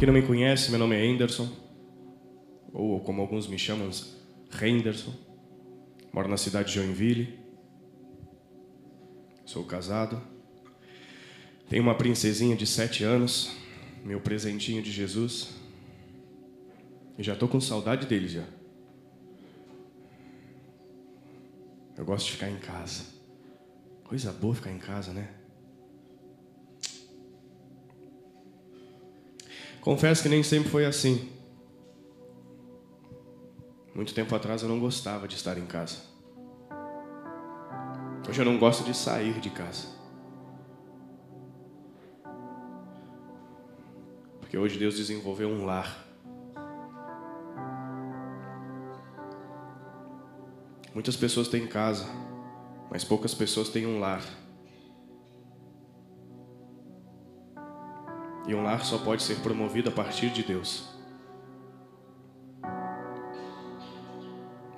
[0.00, 1.46] quem não me conhece, meu nome é Anderson,
[2.72, 3.90] ou como alguns me chamam,
[4.50, 5.12] Henderson.
[6.10, 7.38] Moro na cidade de Joinville.
[9.44, 10.18] Sou casado.
[11.68, 13.54] Tenho uma princesinha de sete anos,
[14.02, 15.50] meu presentinho de Jesus.
[17.18, 18.44] E já estou com saudade dele já.
[21.94, 23.04] Eu gosto de ficar em casa.
[24.04, 25.39] Coisa boa ficar em casa, né?
[29.80, 31.30] Confesso que nem sempre foi assim.
[33.94, 35.96] Muito tempo atrás eu não gostava de estar em casa.
[38.28, 39.88] Hoje eu não gosto de sair de casa.
[44.38, 46.06] Porque hoje Deus desenvolveu um lar.
[50.92, 52.06] Muitas pessoas têm casa,
[52.90, 54.22] mas poucas pessoas têm um lar.
[58.46, 60.88] E um lar só pode ser promovido a partir de Deus.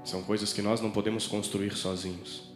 [0.05, 2.53] São coisas que nós não podemos construir sozinhos.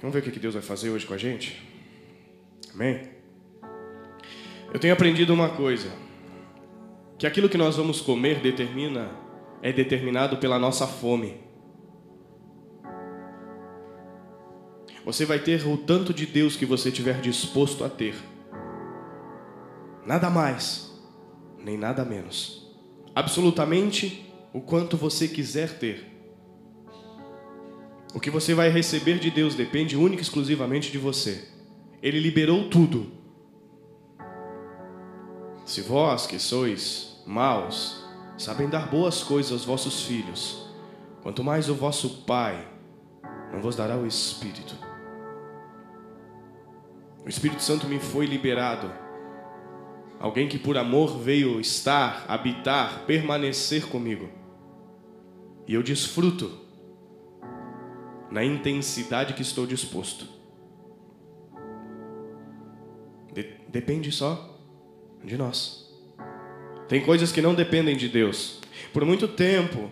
[0.00, 1.60] Vamos ver o que Deus vai fazer hoje com a gente?
[2.72, 3.10] Amém?
[4.72, 5.90] Eu tenho aprendido uma coisa:
[7.18, 9.10] que aquilo que nós vamos comer determina,
[9.62, 11.45] é determinado pela nossa fome.
[15.06, 18.16] Você vai ter o tanto de Deus que você tiver disposto a ter.
[20.04, 20.90] Nada mais,
[21.62, 22.76] nem nada menos.
[23.14, 26.04] Absolutamente o quanto você quiser ter.
[28.12, 31.46] O que você vai receber de Deus depende única e exclusivamente de você.
[32.02, 33.12] Ele liberou tudo.
[35.64, 38.04] Se vós que sois maus,
[38.36, 40.68] sabem dar boas coisas aos vossos filhos,
[41.22, 42.72] quanto mais o vosso Pai
[43.52, 44.85] não vos dará o Espírito
[47.26, 48.88] o Espírito Santo me foi liberado.
[50.20, 54.28] Alguém que por amor veio estar, habitar, permanecer comigo.
[55.66, 56.56] E eu desfruto
[58.30, 60.24] na intensidade que estou disposto.
[63.34, 64.56] De depende só
[65.24, 65.92] de nós.
[66.88, 68.60] Tem coisas que não dependem de Deus.
[68.92, 69.90] Por muito tempo,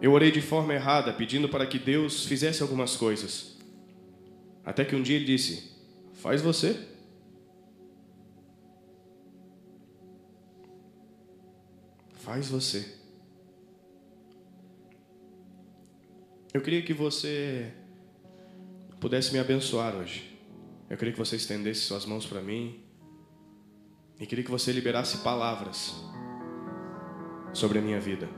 [0.00, 3.58] eu orei de forma errada, pedindo para que Deus fizesse algumas coisas.
[4.64, 5.73] Até que um dia ele disse:
[6.24, 6.74] Faz você.
[12.14, 12.94] Faz você.
[16.54, 17.70] Eu queria que você
[18.98, 20.40] pudesse me abençoar hoje.
[20.88, 22.82] Eu queria que você estendesse suas mãos para mim.
[24.18, 25.94] E queria que você liberasse palavras
[27.52, 28.30] sobre a minha vida.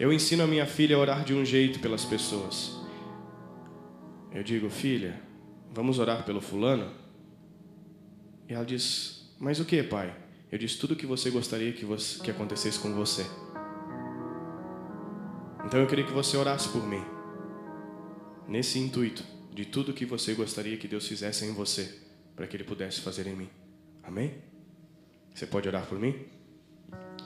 [0.00, 2.76] Eu ensino a minha filha a orar de um jeito pelas pessoas.
[4.32, 5.27] Eu digo, filha,
[5.72, 6.92] vamos orar pelo fulano?
[8.48, 10.14] E ela diz, mas o que, pai?
[10.50, 13.26] Eu disse, tudo o que você gostaria que, você, que acontecesse com você.
[15.64, 17.04] Então eu queria que você orasse por mim.
[18.46, 22.00] Nesse intuito de tudo que você gostaria que Deus fizesse em você,
[22.34, 23.50] para que Ele pudesse fazer em mim.
[24.02, 24.38] Amém?
[25.34, 26.26] Você pode orar por mim?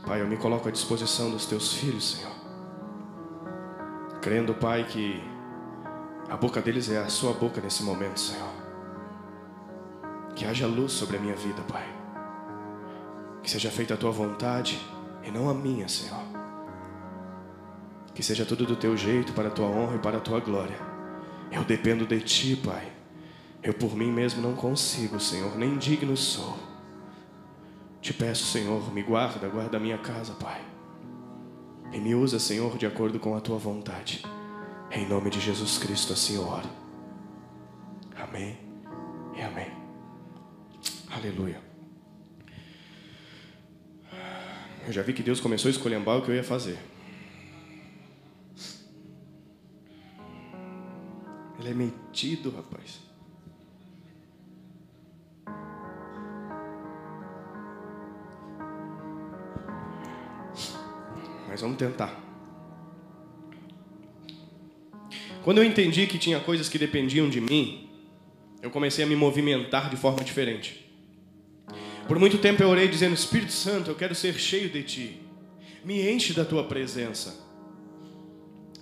[0.04, 2.32] Pai, eu me coloco à disposição dos teus filhos, Senhor.
[4.20, 5.20] Crendo, Pai, que
[6.32, 8.48] a boca deles é a sua boca nesse momento, Senhor.
[10.34, 11.86] Que haja luz sobre a minha vida, Pai.
[13.42, 14.80] Que seja feita a tua vontade
[15.22, 16.22] e não a minha, Senhor.
[18.14, 20.78] Que seja tudo do teu jeito, para a tua honra e para a tua glória.
[21.50, 22.90] Eu dependo de ti, Pai.
[23.62, 26.56] Eu por mim mesmo não consigo, Senhor, nem digno sou.
[28.00, 30.62] Te peço, Senhor, me guarda, guarda a minha casa, Pai.
[31.92, 34.24] E me usa, Senhor, de acordo com a tua vontade.
[34.94, 36.68] Em nome de Jesus Cristo, assim eu oro.
[38.14, 38.58] Amém
[39.34, 39.72] e amém.
[41.10, 41.62] Aleluia.
[44.86, 46.78] Eu já vi que Deus começou a escolher o que eu ia fazer.
[51.58, 53.00] Ele é metido, rapaz.
[61.48, 62.31] Mas vamos tentar.
[65.44, 67.88] Quando eu entendi que tinha coisas que dependiam de mim,
[68.62, 70.88] eu comecei a me movimentar de forma diferente.
[72.06, 75.20] Por muito tempo eu orei dizendo: Espírito Santo, eu quero ser cheio de ti.
[75.84, 77.44] Me enche da tua presença.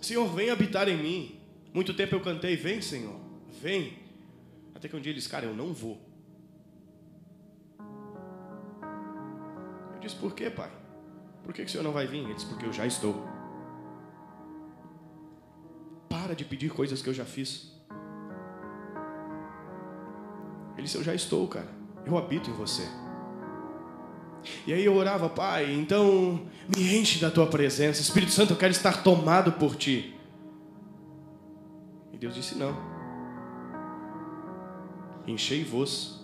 [0.02, 1.40] Senhor, vem habitar em mim.
[1.72, 3.18] Muito tempo eu cantei: Vem, Senhor,
[3.62, 3.94] vem.
[4.74, 5.98] Até que um dia ele disse: Cara, eu não vou.
[9.94, 10.70] Eu disse: Por quê, pai?
[11.42, 12.18] Por que, que o Senhor não vai vir?
[12.18, 13.39] Ele disse: Porque eu já estou.
[16.30, 17.72] Para de pedir coisas que eu já fiz.
[20.76, 21.68] Ele disse: Eu já estou, cara.
[22.06, 22.88] Eu habito em você.
[24.64, 28.00] E aí eu orava, Pai, então me enche da tua presença.
[28.00, 30.14] Espírito Santo, eu quero estar tomado por ti.
[32.12, 32.76] E Deus disse: Não.
[35.26, 36.20] Enchei-vos.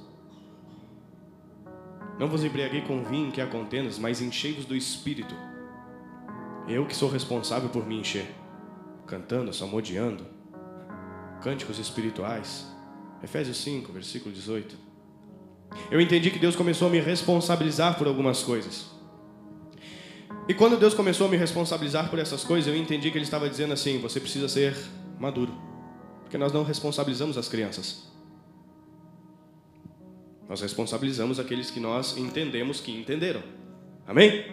[2.16, 5.34] Não vos embriaguei com vinho que há contendas, mas enchei-vos do Espírito.
[6.68, 8.45] Eu que sou responsável por me encher.
[9.06, 10.26] Cantando, salmodiando,
[11.42, 12.66] cânticos espirituais.
[13.22, 14.76] Efésios 5, versículo 18.
[15.90, 18.86] Eu entendi que Deus começou a me responsabilizar por algumas coisas.
[20.48, 23.48] E quando Deus começou a me responsabilizar por essas coisas, eu entendi que Ele estava
[23.48, 24.76] dizendo assim: você precisa ser
[25.18, 25.52] maduro.
[26.22, 28.12] Porque nós não responsabilizamos as crianças.
[30.48, 33.42] Nós responsabilizamos aqueles que nós entendemos que entenderam.
[34.06, 34.44] Amém?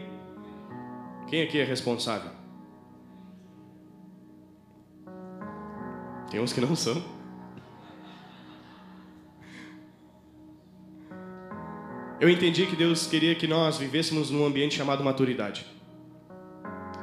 [1.27, 2.42] Quem aqui é responsável?
[6.33, 6.99] Tem uns que não são.
[12.19, 15.65] eu entendi que Deus queria que nós vivêssemos num ambiente chamado maturidade.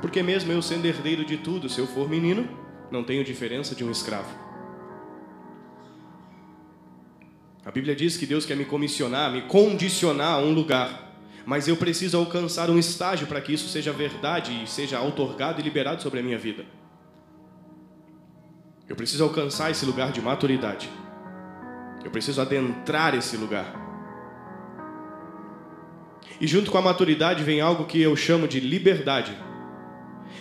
[0.00, 2.48] Porque mesmo eu sendo herdeiro de tudo, se eu for menino,
[2.90, 4.34] não tenho diferença de um escravo.
[7.64, 11.14] A Bíblia diz que Deus quer me comissionar, me condicionar a um lugar,
[11.46, 15.62] mas eu preciso alcançar um estágio para que isso seja verdade e seja outorgado e
[15.62, 16.79] liberado sobre a minha vida.
[18.90, 20.90] Eu preciso alcançar esse lugar de maturidade.
[22.04, 23.72] Eu preciso adentrar esse lugar.
[26.40, 29.32] E junto com a maturidade vem algo que eu chamo de liberdade.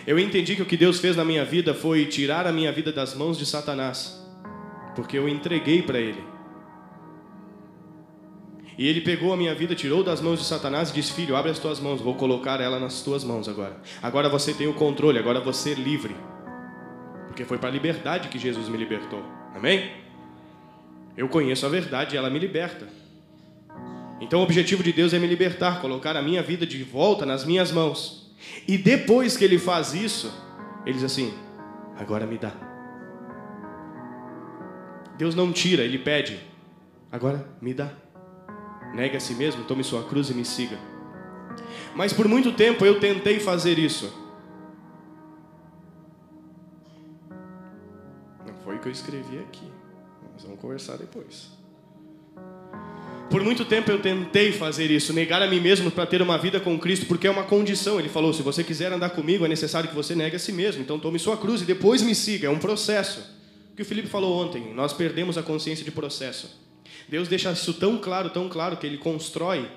[0.08, 2.92] Eu entendi que o que Deus fez na minha vida foi tirar a minha vida
[2.92, 4.20] das mãos de Satanás,
[4.96, 6.24] porque eu entreguei para ele.
[8.80, 11.52] E ele pegou a minha vida, tirou das mãos de Satanás e disse: Filho, abre
[11.52, 13.80] as tuas mãos, vou colocar ela nas tuas mãos agora.
[14.02, 16.16] Agora você tem o controle, agora você é livre.
[17.40, 19.24] Porque foi para a liberdade que Jesus me libertou.
[19.56, 19.94] Amém?
[21.16, 22.86] Eu conheço a verdade e ela me liberta.
[24.20, 27.46] Então o objetivo de Deus é me libertar, colocar a minha vida de volta nas
[27.46, 28.36] minhas mãos.
[28.68, 30.30] E depois que ele faz isso,
[30.86, 31.34] ele diz assim:
[31.98, 32.52] agora me dá.
[35.18, 36.42] Deus não tira, ele pede:
[37.10, 37.90] agora me dá.
[38.94, 40.78] Nega a si mesmo, tome sua cruz e me siga.
[41.96, 44.29] Mas por muito tempo eu tentei fazer isso.
[48.80, 49.66] O que eu escrevi aqui.
[50.34, 51.50] Nós vamos conversar depois.
[53.30, 56.60] Por muito tempo eu tentei fazer isso, negar a mim mesmo para ter uma vida
[56.60, 58.00] com Cristo, porque é uma condição.
[58.00, 60.82] Ele falou: se você quiser andar comigo, é necessário que você negue a si mesmo.
[60.82, 62.48] Então tome sua cruz e depois me siga.
[62.48, 63.20] É um processo.
[63.72, 66.60] O que o Felipe falou ontem, nós perdemos a consciência de processo.
[67.08, 69.70] Deus deixa isso tão claro, tão claro, que Ele constrói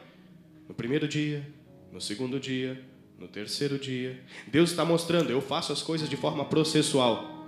[0.68, 1.46] no primeiro dia,
[1.92, 2.82] no segundo dia,
[3.18, 4.20] no terceiro dia.
[4.48, 7.41] Deus está mostrando, eu faço as coisas de forma processual.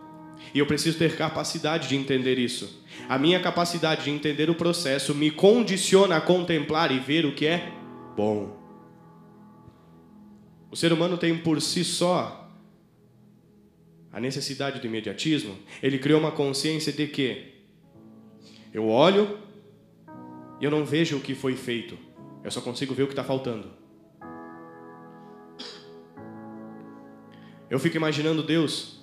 [0.52, 2.82] E eu preciso ter capacidade de entender isso.
[3.08, 7.46] A minha capacidade de entender o processo me condiciona a contemplar e ver o que
[7.46, 7.72] é
[8.16, 8.56] bom.
[10.70, 12.50] O ser humano tem por si só
[14.12, 15.56] a necessidade do imediatismo.
[15.82, 17.54] Ele criou uma consciência de que
[18.72, 19.38] eu olho
[20.60, 21.98] e eu não vejo o que foi feito,
[22.42, 23.70] eu só consigo ver o que está faltando.
[27.68, 28.93] Eu fico imaginando Deus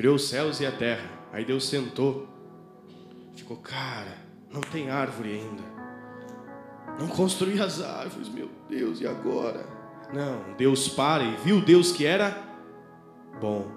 [0.00, 1.10] criou os céus e a terra.
[1.30, 2.26] Aí Deus sentou,
[3.36, 4.16] ficou, cara,
[4.50, 5.62] não tem árvore ainda.
[6.98, 9.62] Não construí as árvores, meu Deus, e agora?
[10.10, 12.34] Não, Deus para e viu Deus que era
[13.38, 13.70] bom.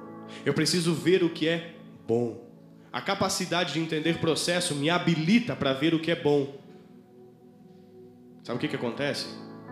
[0.45, 1.75] Eu preciso ver o que é
[2.07, 2.41] bom.
[2.89, 6.57] A capacidade de entender processo me habilita para ver o que é bom.
[8.43, 9.27] Sabe o que, que acontece?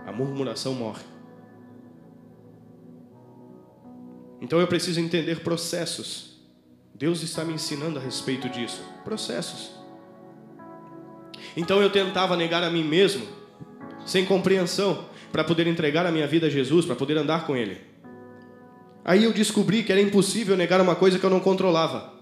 [0.06, 1.06] A murmuração morre.
[4.42, 6.31] Então eu preciso entender processos.
[7.02, 8.86] Deus está me ensinando a respeito disso.
[9.04, 9.72] Processos.
[11.58, 13.26] Então eu tentava negar a mim mesmo,
[14.06, 17.82] sem compreensão, para poder entregar a minha vida a Jesus, para poder andar com Ele.
[19.04, 22.14] Aí eu descobri que era impossível negar uma coisa que eu não controlava.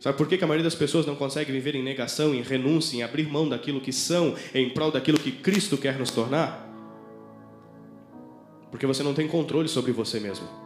[0.00, 3.04] Sabe por que a maioria das pessoas não consegue viver em negação, em renúncia, em
[3.04, 6.68] abrir mão daquilo que são, em prol daquilo que Cristo quer nos tornar?
[8.72, 10.63] Porque você não tem controle sobre você mesmo.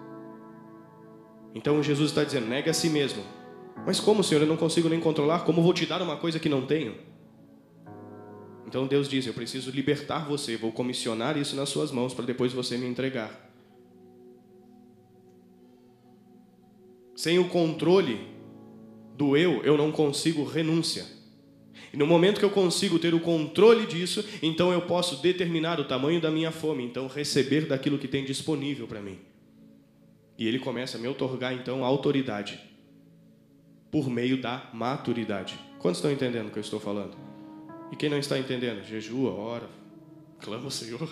[1.59, 3.21] Então Jesus está dizendo: nega a si mesmo.
[3.85, 5.41] Mas como, Senhor, eu não consigo nem controlar?
[5.41, 6.95] Como vou te dar uma coisa que não tenho?
[8.65, 12.53] Então Deus diz: Eu preciso libertar você, vou comissionar isso nas suas mãos para depois
[12.53, 13.51] você me entregar.
[17.17, 18.21] Sem o controle
[19.17, 21.05] do eu, eu não consigo renúncia.
[21.93, 25.85] E no momento que eu consigo ter o controle disso, então eu posso determinar o
[25.85, 29.19] tamanho da minha fome, então receber daquilo que tem disponível para mim.
[30.39, 32.61] E ele começa a me otorgar então autoridade
[33.91, 35.59] por meio da maturidade.
[35.81, 37.17] Quantos estão entendendo o que eu estou falando?
[37.91, 39.69] E quem não está entendendo, jejua, ora,
[40.39, 41.11] clama ao Senhor.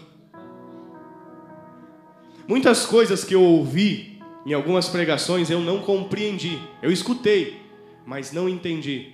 [2.47, 6.61] Muitas coisas que eu ouvi em algumas pregações eu não compreendi.
[6.81, 7.61] Eu escutei,
[8.07, 9.13] mas não entendi.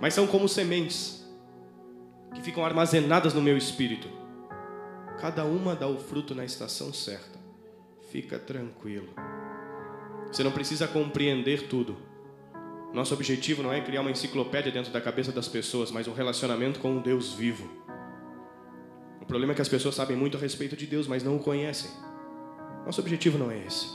[0.00, 1.28] Mas são como sementes
[2.34, 4.08] que ficam armazenadas no meu espírito.
[5.18, 7.29] Cada uma dá o fruto na estação certa.
[8.10, 9.08] Fica tranquilo.
[10.26, 11.96] Você não precisa compreender tudo.
[12.92, 16.80] Nosso objetivo não é criar uma enciclopédia dentro da cabeça das pessoas, mas um relacionamento
[16.80, 17.68] com um Deus vivo.
[19.20, 21.40] O problema é que as pessoas sabem muito a respeito de Deus, mas não o
[21.40, 21.90] conhecem.
[22.84, 23.86] Nosso objetivo não é esse.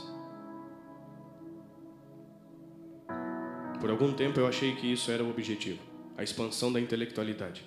[3.80, 7.62] Por algum tempo eu achei que isso era o objetivo a expansão da intelectualidade.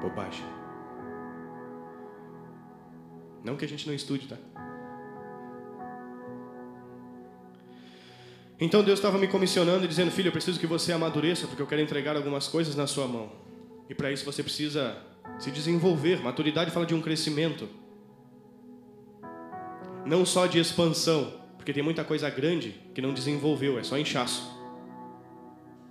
[0.00, 0.63] Bobagem.
[3.44, 4.36] Não que a gente não estude, tá?
[8.58, 11.66] Então Deus estava me comissionando e dizendo: Filho, eu preciso que você amadureça, porque eu
[11.66, 13.30] quero entregar algumas coisas na sua mão.
[13.90, 14.96] E para isso você precisa
[15.38, 16.22] se desenvolver.
[16.22, 17.68] Maturidade fala de um crescimento,
[20.06, 24.54] não só de expansão, porque tem muita coisa grande que não desenvolveu, é só inchaço.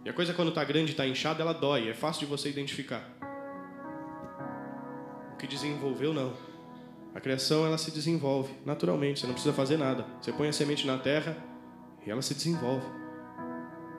[0.03, 2.49] E a coisa quando está grande e está inchada, ela dói, é fácil de você
[2.49, 3.07] identificar.
[5.33, 6.33] O que desenvolveu, não.
[7.15, 10.05] A criação, ela se desenvolve naturalmente, você não precisa fazer nada.
[10.19, 11.37] Você põe a semente na terra
[12.05, 12.85] e ela se desenvolve.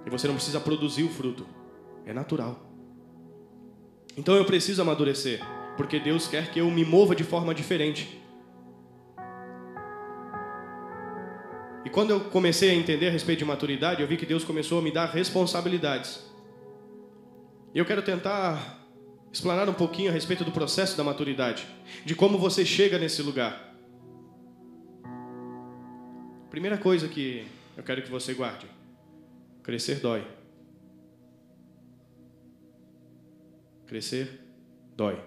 [0.05, 1.47] E você não precisa produzir o fruto,
[2.05, 2.61] é natural.
[4.17, 5.41] Então eu preciso amadurecer,
[5.77, 8.21] porque Deus quer que eu me mova de forma diferente.
[11.85, 14.79] E quando eu comecei a entender a respeito de maturidade, eu vi que Deus começou
[14.79, 16.25] a me dar responsabilidades.
[17.75, 18.84] E eu quero tentar
[19.35, 21.67] explanar um pouquinho a respeito do processo da maturidade,
[22.05, 23.75] de como você chega nesse lugar.
[26.49, 27.45] Primeira coisa que
[27.77, 28.69] eu quero que você guarde:
[29.61, 30.25] crescer dói.
[33.89, 34.41] Crescer
[34.97, 35.21] dói.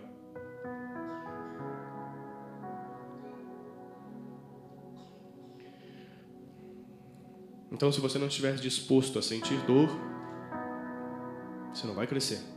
[7.69, 9.89] Então, se você não estiver disposto a sentir dor,
[11.73, 12.56] você não vai crescer.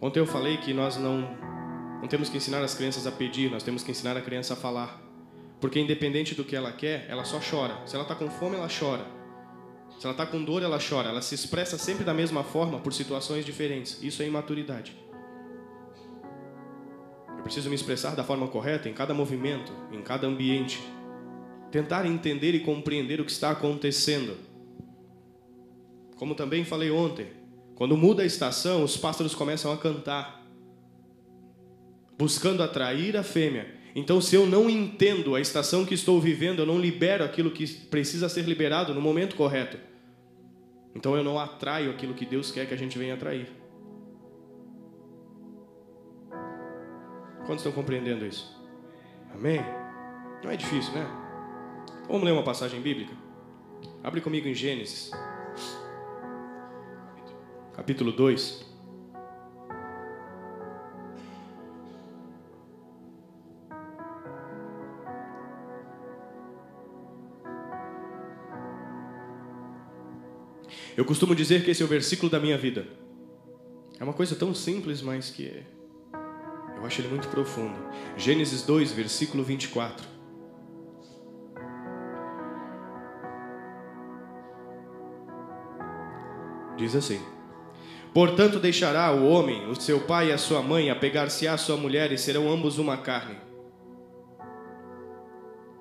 [0.00, 1.20] Ontem eu falei que nós não,
[2.00, 4.56] não temos que ensinar as crianças a pedir, nós temos que ensinar a criança a
[4.56, 5.02] falar.
[5.60, 7.86] Porque independente do que ela quer, ela só chora.
[7.86, 9.04] Se ela está com fome, ela chora.
[9.98, 11.10] Se ela está com dor, ela chora.
[11.10, 14.02] Ela se expressa sempre da mesma forma por situações diferentes.
[14.02, 14.96] Isso é imaturidade.
[17.36, 20.80] Eu preciso me expressar da forma correta em cada movimento, em cada ambiente
[21.70, 24.36] tentar entender e compreender o que está acontecendo.
[26.16, 27.28] Como também falei ontem,
[27.80, 30.46] quando muda a estação, os pássaros começam a cantar,
[32.18, 33.74] buscando atrair a fêmea.
[33.94, 37.66] Então, se eu não entendo a estação que estou vivendo, eu não libero aquilo que
[37.66, 39.78] precisa ser liberado no momento correto.
[40.94, 43.48] Então, eu não atraio aquilo que Deus quer que a gente venha atrair.
[47.46, 48.54] Quantos estão compreendendo isso?
[49.32, 49.64] Amém?
[50.44, 51.06] Não é difícil, né?
[52.06, 53.14] Vamos ler uma passagem bíblica?
[54.04, 55.10] Abre comigo em Gênesis,
[57.80, 58.62] capítulo 2.
[70.94, 72.86] Eu costumo dizer que esse é o versículo da minha vida.
[73.98, 75.64] É uma coisa tão simples, mas que
[76.76, 77.78] eu acho ele muito profundo.
[78.14, 80.06] Gênesis 2, versículo 24.
[86.76, 87.39] Diz assim:
[88.12, 92.10] Portanto, deixará o homem, o seu pai e a sua mãe, apegar-se-á à sua mulher,
[92.10, 93.36] e serão ambos uma carne.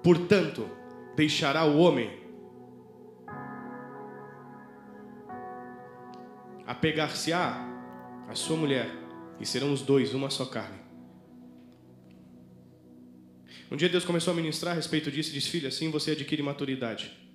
[0.03, 0.69] Portanto,
[1.15, 2.19] deixará o homem
[6.67, 7.67] apegar-se-á
[8.27, 8.89] à sua mulher,
[9.39, 10.77] e serão os dois uma só carne.
[13.71, 16.41] Um dia Deus começou a ministrar a respeito disso e disse: Filho, assim você adquire
[16.43, 17.28] maturidade.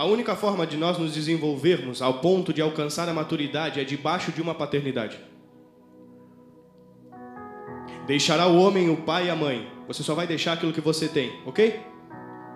[0.00, 4.32] A única forma de nós nos desenvolvermos ao ponto de alcançar a maturidade é debaixo
[4.32, 5.20] de uma paternidade.
[8.06, 9.70] Deixará o homem o pai e a mãe.
[9.86, 11.78] Você só vai deixar aquilo que você tem, ok?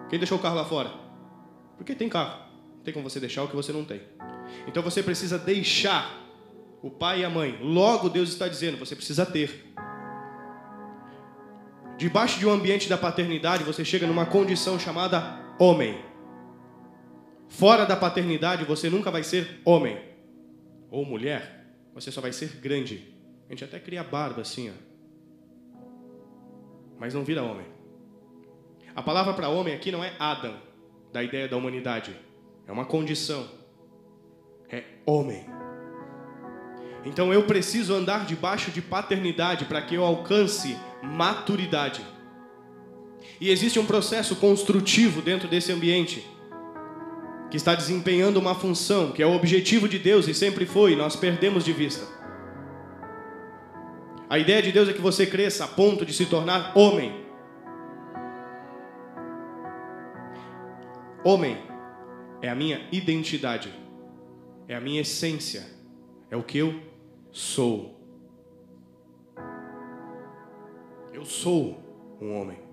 [0.08, 0.90] Quem deixou o carro lá fora?
[1.76, 2.34] Porque tem carro.
[2.76, 4.00] Não tem como você deixar o que você não tem.
[4.66, 6.18] Então você precisa deixar
[6.80, 7.58] o pai e a mãe.
[7.60, 9.70] Logo Deus está dizendo, você precisa ter.
[11.98, 16.13] Debaixo de um ambiente da paternidade, você chega numa condição chamada homem.
[17.56, 19.96] Fora da paternidade, você nunca vai ser homem
[20.90, 23.14] ou mulher, você só vai ser grande.
[23.46, 25.84] A gente até cria barba assim, ó.
[26.98, 27.66] mas não vira homem.
[28.96, 30.56] A palavra para homem aqui não é Adam,
[31.12, 32.16] da ideia da humanidade.
[32.66, 33.48] É uma condição.
[34.68, 35.46] É homem.
[37.04, 42.04] Então eu preciso andar debaixo de paternidade para que eu alcance maturidade.
[43.40, 46.33] E existe um processo construtivo dentro desse ambiente
[47.54, 51.14] que está desempenhando uma função que é o objetivo de Deus e sempre foi, nós
[51.14, 52.04] perdemos de vista.
[54.28, 57.14] A ideia de Deus é que você cresça a ponto de se tornar homem.
[61.22, 61.56] Homem
[62.42, 63.72] é a minha identidade,
[64.66, 65.64] é a minha essência,
[66.32, 66.74] é o que eu
[67.30, 68.00] sou.
[71.12, 72.63] Eu sou um homem.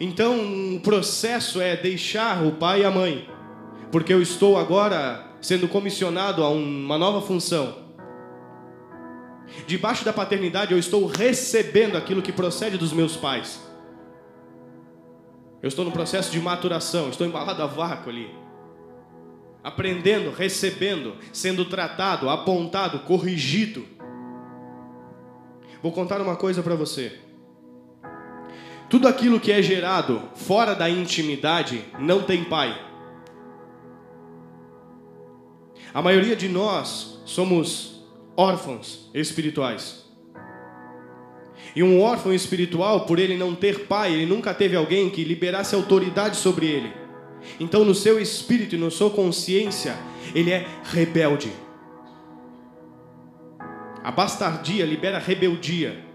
[0.00, 3.28] Então, o processo é deixar o pai e a mãe,
[3.90, 7.82] porque eu estou agora sendo comissionado a uma nova função.
[9.66, 13.60] Debaixo da paternidade, eu estou recebendo aquilo que procede dos meus pais.
[15.62, 18.28] Eu estou no processo de maturação, estou embalado a vácuo ali.
[19.62, 23.86] Aprendendo, recebendo, sendo tratado, apontado, corrigido.
[25.80, 27.21] Vou contar uma coisa para você.
[28.92, 32.78] Tudo aquilo que é gerado fora da intimidade não tem pai.
[35.94, 38.04] A maioria de nós somos
[38.36, 40.04] órfãos espirituais.
[41.74, 45.74] E um órfão espiritual, por ele não ter pai, ele nunca teve alguém que liberasse
[45.74, 46.92] autoridade sobre ele.
[47.58, 49.96] Então, no seu espírito e na sua consciência,
[50.34, 51.50] ele é rebelde.
[54.04, 56.11] A bastardia libera rebeldia.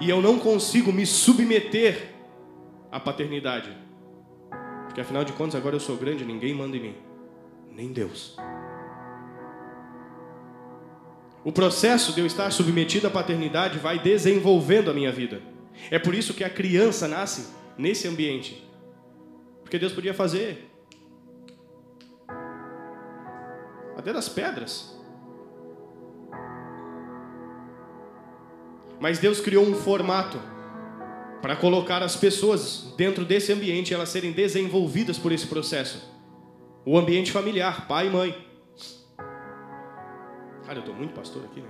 [0.00, 2.14] E eu não consigo me submeter
[2.90, 3.76] à paternidade.
[4.86, 6.94] Porque afinal de contas, agora eu sou grande, ninguém manda em mim,
[7.70, 8.36] nem Deus.
[11.44, 15.40] O processo de eu estar submetido à paternidade vai desenvolvendo a minha vida.
[15.90, 18.66] É por isso que a criança nasce nesse ambiente.
[19.62, 20.70] Porque Deus podia fazer
[23.96, 24.95] até das pedras.
[29.00, 30.38] Mas Deus criou um formato
[31.42, 36.02] para colocar as pessoas dentro desse ambiente elas serem desenvolvidas por esse processo.
[36.84, 38.46] O ambiente familiar, pai e mãe.
[40.64, 41.68] Cara, eu estou muito pastor aqui, né?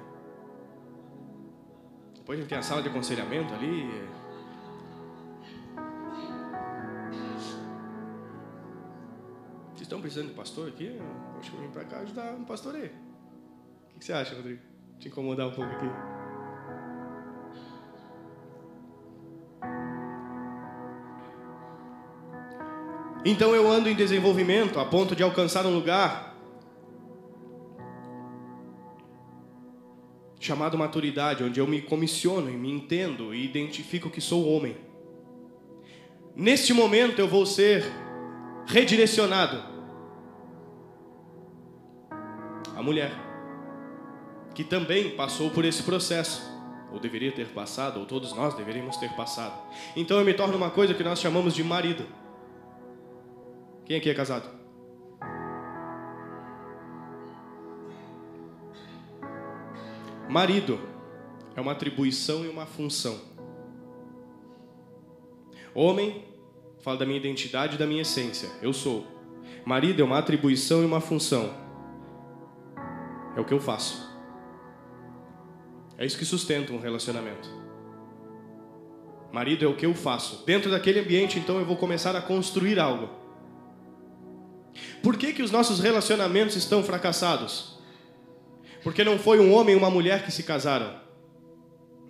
[2.15, 3.87] Depois a gente tem a sala de aconselhamento ali.
[9.69, 10.87] Vocês estão precisando de pastor aqui?
[10.87, 12.91] Eu acho que eu vim para cá ajudar um pastor aí.
[13.95, 14.63] O que você acha, Rodrigo?
[14.99, 16.16] Te incomodar um pouco aqui.
[23.29, 26.33] Então eu ando em desenvolvimento a ponto de alcançar um lugar
[30.39, 34.77] chamado maturidade, onde eu me comissiono e me entendo e identifico que sou homem.
[36.37, 37.85] Neste momento eu vou ser
[38.65, 39.61] redirecionado.
[42.77, 43.11] A mulher,
[44.55, 46.49] que também passou por esse processo,
[46.93, 49.61] ou deveria ter passado, ou todos nós deveríamos ter passado.
[49.97, 52.07] Então eu me torno uma coisa que nós chamamos de marido.
[53.87, 54.51] Quem aqui é casado?
[60.29, 60.81] Marido
[61.55, 63.17] é uma atribuição e uma função.
[65.73, 66.25] Homem
[66.81, 68.51] fala da minha identidade e da minha essência.
[68.61, 69.07] Eu sou.
[69.65, 71.55] Marido é uma atribuição e uma função.
[73.37, 74.05] É o que eu faço.
[75.97, 77.49] É isso que sustenta um relacionamento.
[79.33, 80.45] Marido é o que eu faço.
[80.45, 83.26] Dentro daquele ambiente, então, eu vou começar a construir algo.
[85.07, 87.79] Por que, que os nossos relacionamentos estão fracassados?
[88.83, 90.99] Porque não foi um homem e uma mulher que se casaram.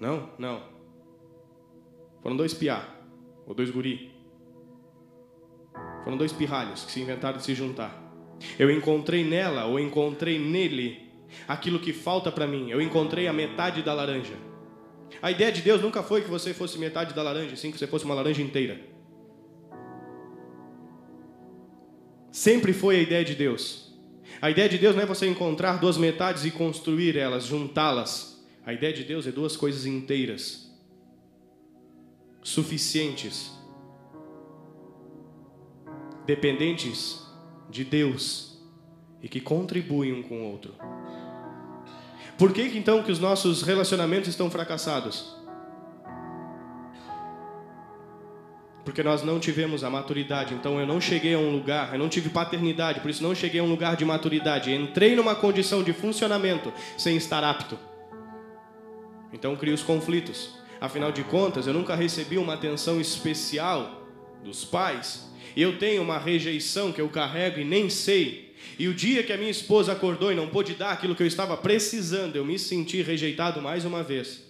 [0.00, 0.62] Não, não.
[2.22, 2.88] Foram dois piá,
[3.46, 4.14] ou dois guri.
[6.04, 8.02] Foram dois pirralhos que se inventaram de se juntar.
[8.58, 11.12] Eu encontrei nela, ou encontrei nele,
[11.46, 12.70] aquilo que falta para mim.
[12.70, 14.38] Eu encontrei a metade da laranja.
[15.20, 17.86] A ideia de Deus nunca foi que você fosse metade da laranja, sim que você
[17.86, 18.95] fosse uma laranja inteira.
[22.36, 23.94] Sempre foi a ideia de Deus.
[24.42, 28.44] A ideia de Deus não é você encontrar duas metades e construir elas, juntá-las.
[28.66, 30.70] A ideia de Deus é duas coisas inteiras,
[32.42, 33.50] suficientes,
[36.26, 37.26] dependentes
[37.70, 38.58] de Deus
[39.22, 40.74] e que contribuem um com o outro.
[42.36, 45.34] Por que então que os nossos relacionamentos estão fracassados?
[48.96, 50.54] Porque nós não tivemos a maturidade.
[50.54, 53.60] Então eu não cheguei a um lugar, eu não tive paternidade, por isso não cheguei
[53.60, 54.72] a um lugar de maturidade.
[54.72, 57.78] Entrei numa condição de funcionamento sem estar apto.
[59.34, 60.54] Então cria os conflitos.
[60.80, 64.08] Afinal de contas, eu nunca recebi uma atenção especial
[64.42, 65.30] dos pais.
[65.54, 68.54] Eu tenho uma rejeição que eu carrego e nem sei.
[68.78, 71.26] E o dia que a minha esposa acordou e não pôde dar aquilo que eu
[71.26, 74.45] estava precisando, eu me senti rejeitado mais uma vez.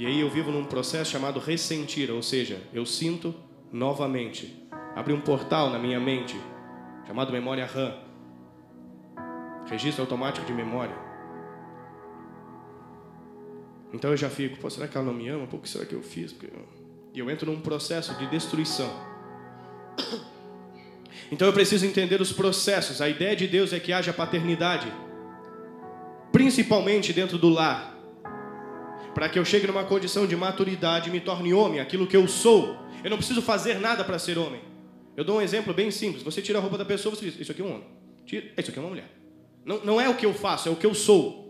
[0.00, 3.34] E aí eu vivo num processo chamado ressentir, ou seja, eu sinto
[3.70, 4.66] novamente.
[4.96, 6.34] Abre um portal na minha mente,
[7.06, 7.98] chamado memória RAM.
[9.68, 10.96] Registro automático de memória.
[13.92, 15.46] Então eu já fico, pô, será que ela não me ama?
[15.46, 16.34] Pô, o que será que eu fiz?
[17.12, 18.90] E eu entro num processo de destruição.
[21.32, 23.00] Então eu preciso entender os processos.
[23.00, 24.92] A ideia de Deus é que haja paternidade,
[26.32, 27.99] principalmente dentro do lar,
[29.14, 32.26] para que eu chegue numa condição de maturidade e me torne homem, aquilo que eu
[32.28, 32.76] sou.
[33.02, 34.60] Eu não preciso fazer nada para ser homem.
[35.16, 36.22] Eu dou um exemplo bem simples.
[36.22, 37.86] Você tira a roupa da pessoa, você diz: Isso aqui é um homem.
[38.24, 39.10] Tira, isso aqui é uma mulher.
[39.64, 41.40] Não, não é o que eu faço, é o que eu sou.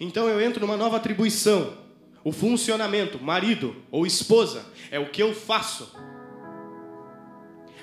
[0.00, 1.84] Então eu entro numa nova atribuição.
[2.22, 5.94] O funcionamento, marido ou esposa, é o que eu faço.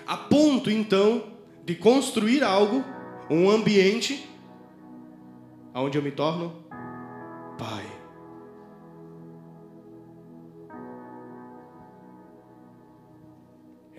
[0.05, 2.83] A ponto então de construir algo,
[3.29, 4.27] um ambiente,
[5.75, 6.65] onde eu me torno
[7.57, 7.85] pai.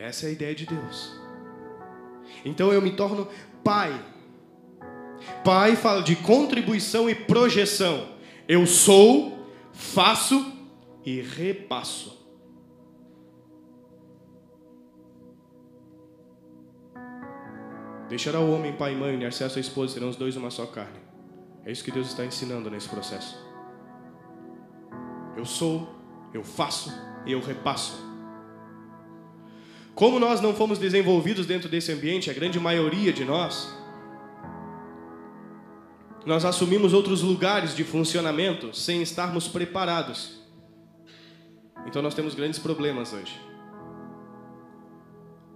[0.02, 1.16] Essa é a ideia de Deus.
[2.44, 3.28] Então eu me torno
[3.62, 4.04] pai.
[5.44, 8.08] Pai fala de contribuição e projeção.
[8.48, 10.44] Eu sou, faço
[11.04, 12.20] e repasso.
[18.08, 20.66] Deixará o homem pai e mãe, unir-se a sua esposa, serão os dois uma só
[20.66, 20.98] carne.
[21.64, 23.38] É isso que Deus está ensinando nesse processo.
[25.36, 25.88] Eu sou,
[26.34, 26.92] eu faço
[27.24, 28.11] e eu repasso.
[30.02, 33.72] Como nós não fomos desenvolvidos dentro desse ambiente, a grande maioria de nós,
[36.26, 40.42] nós assumimos outros lugares de funcionamento sem estarmos preparados.
[41.86, 43.40] Então nós temos grandes problemas hoje.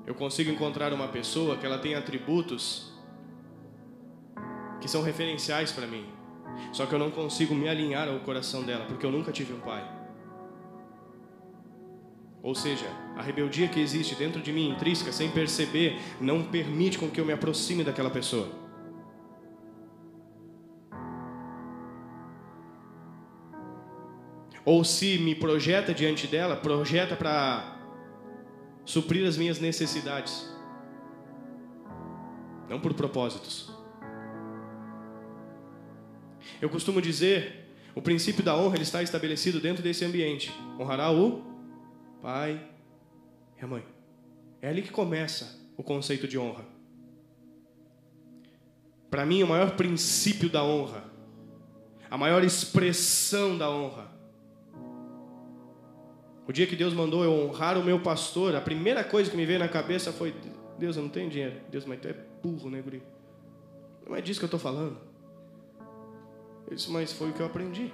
[0.06, 2.92] Eu consigo encontrar uma pessoa que ela tem atributos
[4.80, 6.06] que são referenciais para mim.
[6.72, 9.58] Só que eu não consigo me alinhar ao coração dela, porque eu nunca tive um
[9.58, 9.95] pai.
[12.46, 17.10] Ou seja, a rebeldia que existe dentro de mim, intrínseca, sem perceber, não permite com
[17.10, 18.64] que eu me aproxime daquela pessoa.
[24.64, 27.78] ou se me projeta diante dela, projeta para
[28.84, 30.52] suprir as minhas necessidades,
[32.68, 33.72] não por propósitos.
[36.60, 40.52] Eu costumo dizer, o princípio da honra ele está estabelecido dentro desse ambiente.
[40.80, 41.55] Honrará o
[42.26, 42.60] pai
[43.56, 43.84] e a mãe.
[44.60, 46.64] É ali que começa o conceito de honra.
[49.08, 51.04] Para mim, o maior princípio da honra,
[52.10, 54.10] a maior expressão da honra,
[56.48, 59.46] o dia que Deus mandou eu honrar o meu pastor, a primeira coisa que me
[59.46, 60.34] veio na cabeça foi:
[60.80, 61.60] Deus, eu não tenho dinheiro.
[61.70, 63.04] Deus, mas tu é burro, né, guri?
[64.04, 64.98] Não é disso que eu estou falando.
[66.72, 67.92] Disse, mas foi o que eu aprendi.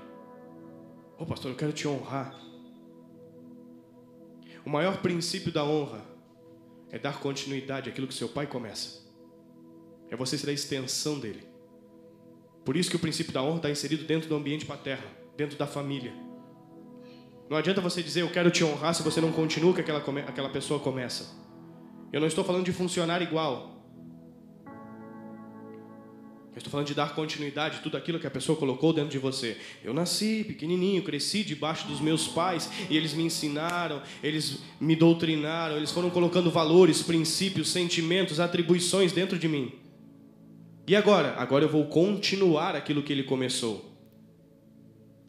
[1.18, 2.51] Ô oh, pastor, eu quero te honrar.
[4.64, 6.04] O maior princípio da honra
[6.90, 9.02] é dar continuidade àquilo que seu pai começa.
[10.10, 11.46] É você ser a extensão dele.
[12.64, 15.66] Por isso que o princípio da honra está inserido dentro do ambiente paterno, dentro da
[15.66, 16.12] família.
[17.50, 19.98] Não adianta você dizer eu quero te honrar se você não continua o que aquela,
[19.98, 21.34] aquela pessoa começa.
[22.12, 23.81] Eu não estou falando de funcionar igual.
[26.54, 29.18] Eu estou falando de dar continuidade a tudo aquilo que a pessoa colocou dentro de
[29.18, 29.56] você.
[29.82, 35.78] Eu nasci pequenininho, cresci debaixo dos meus pais e eles me ensinaram, eles me doutrinaram,
[35.78, 39.72] eles foram colocando valores, princípios, sentimentos, atribuições dentro de mim.
[40.86, 41.34] E agora?
[41.38, 43.90] Agora eu vou continuar aquilo que ele começou.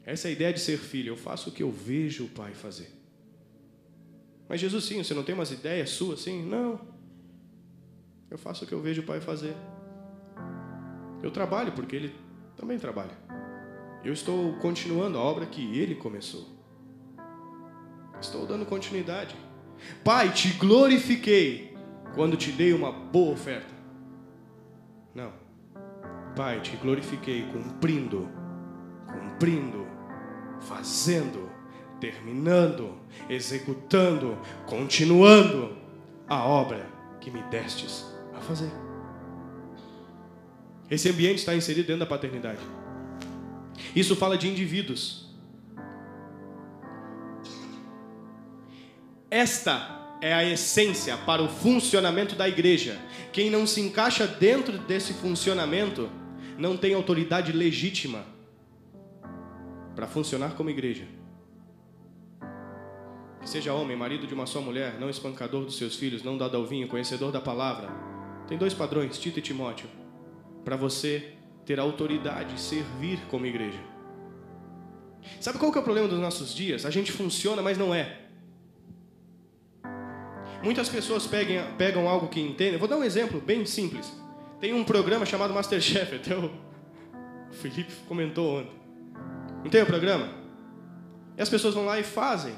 [0.05, 1.11] Essa é a ideia de ser filho.
[1.11, 2.91] Eu faço o que eu vejo o pai fazer.
[4.49, 6.43] Mas Jesus, sim, você não tem umas ideias suas assim?
[6.43, 6.81] Não.
[8.29, 9.55] Eu faço o que eu vejo o pai fazer.
[11.23, 12.15] Eu trabalho porque ele
[12.55, 13.17] também trabalha.
[14.03, 16.45] Eu estou continuando a obra que ele começou.
[18.21, 19.35] Estou dando continuidade.
[20.03, 21.75] Pai, te glorifiquei
[22.13, 23.73] quando te dei uma boa oferta.
[25.15, 25.33] Não.
[26.35, 28.29] Pai, te glorifiquei cumprindo,
[29.07, 29.83] cumprindo
[30.63, 31.49] fazendo,
[31.99, 32.93] terminando,
[33.29, 35.77] executando, continuando
[36.27, 36.87] a obra
[37.19, 38.82] que me destes a fazer.
[40.93, 42.59] Esse ambiente está inserido dentro da paternidade.
[43.95, 45.25] Isso fala de indivíduos.
[49.27, 52.95] Esta é a essência para o funcionamento da igreja.
[53.31, 56.11] Quem não se encaixa dentro desse funcionamento
[56.59, 58.23] não tem autoridade legítima
[59.95, 61.07] para funcionar como igreja.
[63.41, 66.55] Que seja homem, marido de uma só mulher, não espancador dos seus filhos, não dado
[66.55, 67.89] ao vinho, conhecedor da palavra.
[68.47, 69.89] Tem dois padrões, Tito e Timóteo,
[70.63, 71.33] para você
[71.65, 73.79] ter autoridade e servir como igreja.
[75.39, 76.85] Sabe qual que é o problema dos nossos dias?
[76.85, 78.19] A gente funciona, mas não é.
[80.63, 82.77] Muitas pessoas pegam, pegam algo que entendem.
[82.77, 84.11] Vou dar um exemplo bem simples.
[84.59, 86.49] Tem um programa chamado Masterchef, até o
[87.51, 88.71] Felipe comentou ontem.
[89.63, 90.29] Não tem o um programa?
[91.37, 92.55] E as pessoas vão lá e fazem.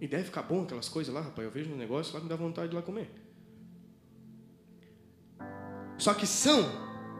[0.00, 1.44] E deve ficar bom aquelas coisas lá, rapaz.
[1.44, 3.10] Eu vejo um negócio lá me dá vontade de ir lá comer.
[5.98, 6.70] Só que são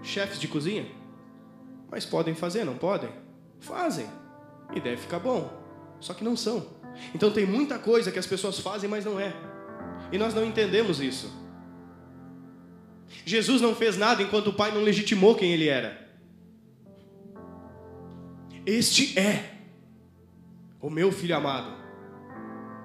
[0.02, 0.86] chefes de cozinha.
[1.90, 3.10] Mas podem fazer, não podem?
[3.60, 4.06] Fazem.
[4.74, 5.52] E deve ficar bom.
[6.00, 6.66] Só que não são.
[7.14, 9.34] Então tem muita coisa que as pessoas fazem, mas não é.
[10.12, 11.32] E nós não entendemos isso.
[13.24, 16.04] Jesus não fez nada enquanto o Pai não legitimou quem ele era.
[18.66, 19.50] Este é
[20.80, 21.74] o meu filho amado,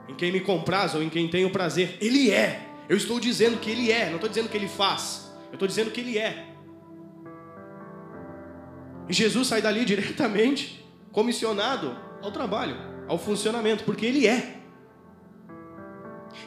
[0.08, 1.98] em quem me compraz ou em quem tenho prazer.
[2.02, 2.68] Ele é.
[2.88, 5.29] Eu estou dizendo que ele é, não estou dizendo que ele faz.
[5.50, 6.48] Eu estou dizendo que ele é.
[9.08, 12.76] E Jesus sai dali diretamente comissionado ao trabalho,
[13.08, 14.58] ao funcionamento, porque ele é.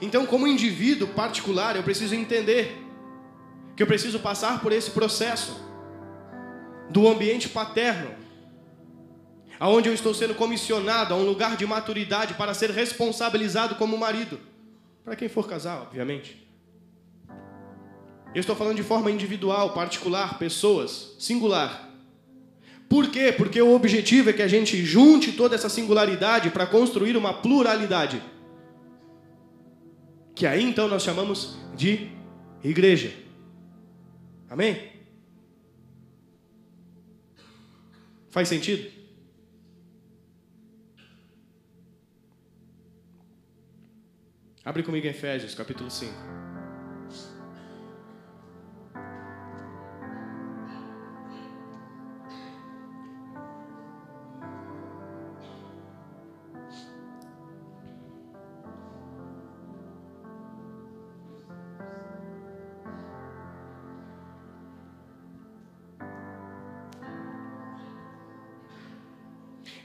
[0.00, 2.78] Então, como indivíduo particular, eu preciso entender
[3.76, 5.60] que eu preciso passar por esse processo
[6.90, 8.10] do ambiente paterno,
[9.58, 14.38] aonde eu estou sendo comissionado a um lugar de maturidade para ser responsabilizado como marido,
[15.04, 16.41] para quem for casar, obviamente.
[18.34, 21.90] Eu estou falando de forma individual, particular, pessoas, singular.
[22.88, 23.32] Por quê?
[23.32, 28.22] Porque o objetivo é que a gente junte toda essa singularidade para construir uma pluralidade
[30.34, 32.10] que aí então nós chamamos de
[32.64, 33.12] igreja.
[34.48, 34.90] Amém?
[38.30, 38.90] Faz sentido?
[44.64, 46.41] Abre comigo em Efésios, capítulo 5.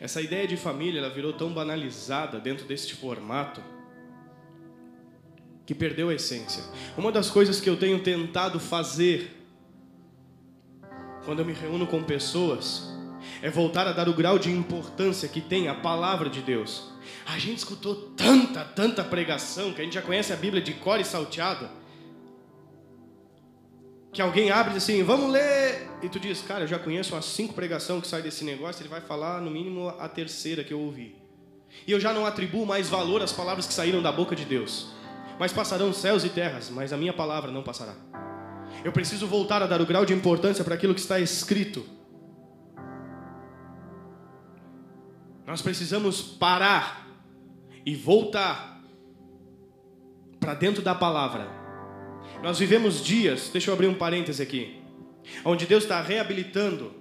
[0.07, 3.61] Essa ideia de família ela virou tão banalizada dentro deste formato
[5.65, 6.63] que perdeu a essência.
[6.97, 9.35] Uma das coisas que eu tenho tentado fazer
[11.25, 12.87] quando eu me reúno com pessoas
[13.41, 16.89] é voltar a dar o grau de importância que tem a palavra de Deus.
[17.25, 21.01] A gente escutou tanta, tanta pregação que a gente já conhece a Bíblia de cor
[21.01, 21.69] e salteado
[24.17, 25.87] que alguém abre e diz assim, vamos ler.
[26.01, 28.89] E tu diz, cara, eu já conheço umas cinco pregações que saem desse negócio, ele
[28.89, 31.15] vai falar no mínimo a terceira que eu ouvi.
[31.85, 34.87] E eu já não atribuo mais valor às palavras que saíram da boca de Deus.
[35.39, 37.93] Mas passarão céus e terras, mas a minha palavra não passará.
[38.83, 41.85] Eu preciso voltar a dar o grau de importância para aquilo que está escrito.
[45.45, 47.07] Nós precisamos parar
[47.85, 48.81] e voltar
[50.39, 51.56] para dentro da palavra
[52.43, 54.79] nós vivemos dias, deixa eu abrir um parêntese aqui,
[55.43, 56.93] onde Deus está reabilitando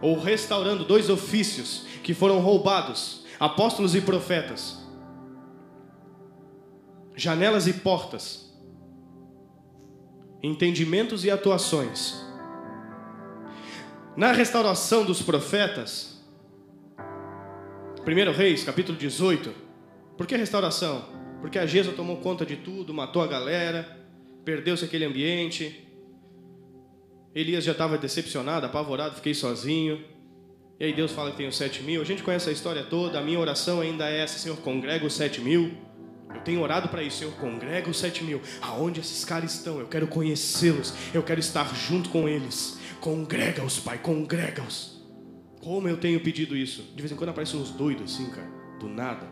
[0.00, 4.78] ou restaurando dois ofícios que foram roubados: apóstolos e profetas,
[7.14, 8.52] janelas e portas,
[10.42, 12.26] entendimentos e atuações.
[14.16, 16.24] Na restauração dos profetas,
[18.04, 19.54] 1 Reis, capítulo 18,
[20.16, 21.04] por que restauração?
[21.40, 23.97] Porque a Gesa tomou conta de tudo, matou a galera,
[24.44, 25.86] perdeu-se aquele ambiente.
[27.34, 30.02] Elias já estava decepcionado, apavorado, fiquei sozinho.
[30.80, 32.00] E aí Deus fala que os sete mil.
[32.00, 33.18] A gente conhece a história toda.
[33.18, 35.72] A minha oração ainda é essa: Senhor, congrega os sete mil.
[36.34, 38.40] Eu tenho orado para isso, Senhor, congrega os sete mil.
[38.60, 39.80] Aonde esses caras estão?
[39.80, 40.94] Eu quero conhecê-los.
[41.12, 42.78] Eu quero estar junto com eles.
[43.00, 44.98] Congrega-os, Pai, congrega-os.
[45.60, 46.82] Como eu tenho pedido isso?
[46.94, 48.48] De vez em quando aparecem uns doidos assim, cara,
[48.78, 49.26] do nada.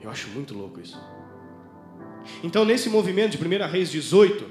[0.00, 0.98] Eu acho muito louco isso.
[2.42, 4.44] Então, nesse movimento de 1 Reis 18,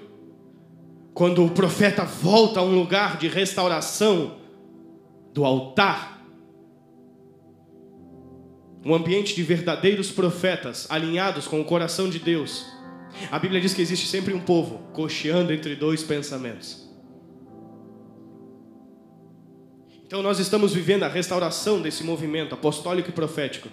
[1.13, 4.37] quando o profeta volta a um lugar de restauração
[5.33, 6.25] do altar,
[8.85, 12.65] um ambiente de verdadeiros profetas alinhados com o coração de Deus,
[13.31, 16.87] a Bíblia diz que existe sempre um povo cocheando entre dois pensamentos.
[20.05, 23.69] Então, nós estamos vivendo a restauração desse movimento apostólico e profético.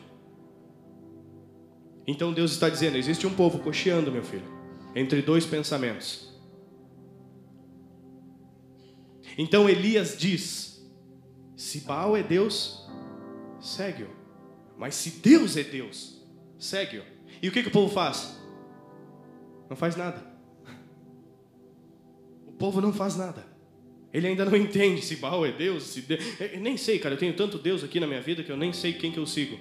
[2.07, 4.47] Então Deus está dizendo: existe um povo cocheando, meu filho,
[4.95, 6.33] entre dois pensamentos.
[9.37, 10.87] Então Elias diz:
[11.57, 12.89] Se Baal é Deus,
[13.61, 14.09] segue-o.
[14.79, 16.23] Mas se Deus é Deus,
[16.59, 17.03] segue-o.
[17.43, 18.39] E o que, que o povo faz?
[19.69, 20.23] Não faz nada.
[22.47, 23.45] O povo não faz nada.
[24.13, 26.23] Ele ainda não entende se Baal é Deus, se Deus...
[26.41, 27.15] Eu nem sei, cara.
[27.15, 29.27] Eu tenho tanto Deus aqui na minha vida que eu nem sei quem que eu
[29.27, 29.59] sigo.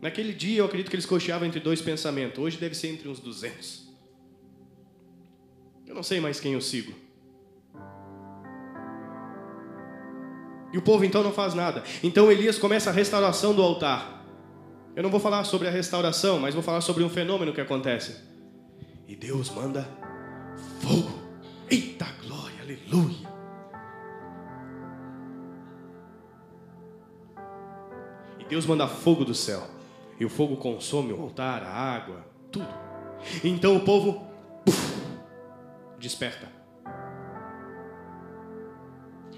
[0.00, 2.38] Naquele dia eu acredito que eles cocheavam entre dois pensamentos.
[2.38, 3.86] Hoje deve ser entre uns 200.
[5.86, 6.92] Eu não sei mais quem eu sigo.
[10.72, 11.82] E o povo então não faz nada.
[12.02, 14.24] Então Elias começa a restauração do altar.
[14.94, 18.16] Eu não vou falar sobre a restauração, mas vou falar sobre um fenômeno que acontece.
[19.06, 19.88] E Deus manda
[20.80, 21.10] fogo.
[21.70, 23.28] Eita glória, aleluia.
[28.38, 29.75] E Deus manda fogo do céu.
[30.18, 32.68] E o fogo consome o altar, a água, tudo.
[33.44, 34.26] Então o povo
[34.64, 34.96] puf,
[35.98, 36.48] desperta.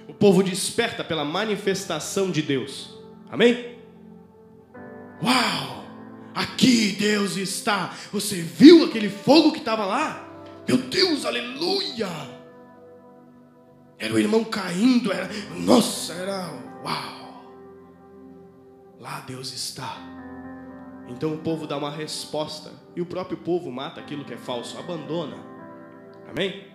[0.06, 2.96] O povo desperta pela manifestação de Deus.
[3.30, 3.78] Amém?
[5.22, 5.84] Uau!
[6.34, 7.94] Aqui Deus está.
[8.12, 10.24] Você viu aquele fogo que estava lá?
[10.66, 12.08] Meu Deus, aleluia!
[13.98, 16.48] Era o irmão caindo, era, nossa, era
[16.84, 17.18] uau!
[19.00, 20.17] Lá Deus está.
[21.09, 24.79] Então o povo dá uma resposta e o próprio povo mata aquilo que é falso,
[24.79, 25.37] abandona.
[26.29, 26.68] Amém?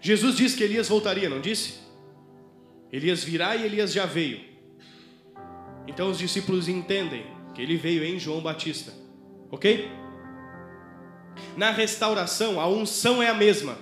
[0.00, 1.80] Jesus disse que Elias voltaria, não disse?
[2.92, 4.40] Elias virá e Elias já veio.
[5.86, 8.92] Então os discípulos entendem que ele veio em João Batista.
[9.50, 9.90] Ok?
[11.56, 13.76] Na restauração, a unção é a mesma.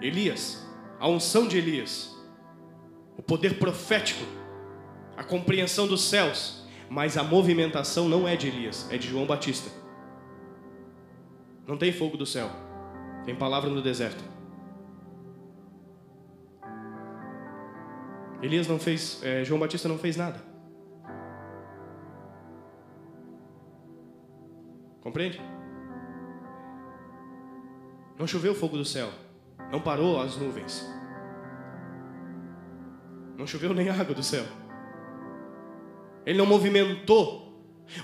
[0.00, 0.66] Elias,
[0.98, 2.14] a unção de Elias,
[3.16, 4.24] o poder profético,
[5.16, 9.70] a compreensão dos céus, mas a movimentação não é de Elias, é de João Batista.
[11.66, 12.48] Não tem fogo do céu,
[13.24, 14.22] tem palavra no deserto.
[18.42, 20.40] Elias não fez, é, João Batista não fez nada.
[25.00, 25.40] Compreende?
[28.18, 29.10] Não choveu fogo do céu,
[29.70, 30.86] não parou as nuvens,
[33.36, 34.44] não choveu nem água do céu.
[36.26, 37.46] Ele não movimentou.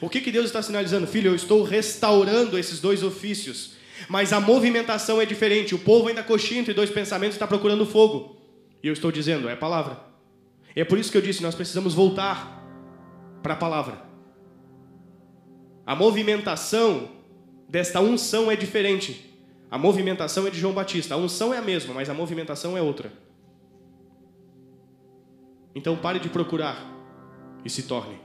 [0.01, 1.09] O que, que Deus está sinalizando?
[1.09, 3.73] Filho, eu estou restaurando esses dois ofícios.
[4.09, 5.75] Mas a movimentação é diferente.
[5.75, 8.37] O povo ainda coxinha entre dois pensamentos está procurando fogo.
[8.83, 9.99] E eu estou dizendo, é a palavra.
[10.75, 12.63] E é por isso que eu disse, nós precisamos voltar
[13.43, 14.03] para a palavra.
[15.85, 17.11] A movimentação
[17.69, 19.35] desta unção é diferente.
[19.71, 21.15] A movimentação é de João Batista.
[21.15, 23.13] A unção é a mesma, mas a movimentação é outra.
[25.75, 26.92] Então pare de procurar
[27.65, 28.21] e se torne.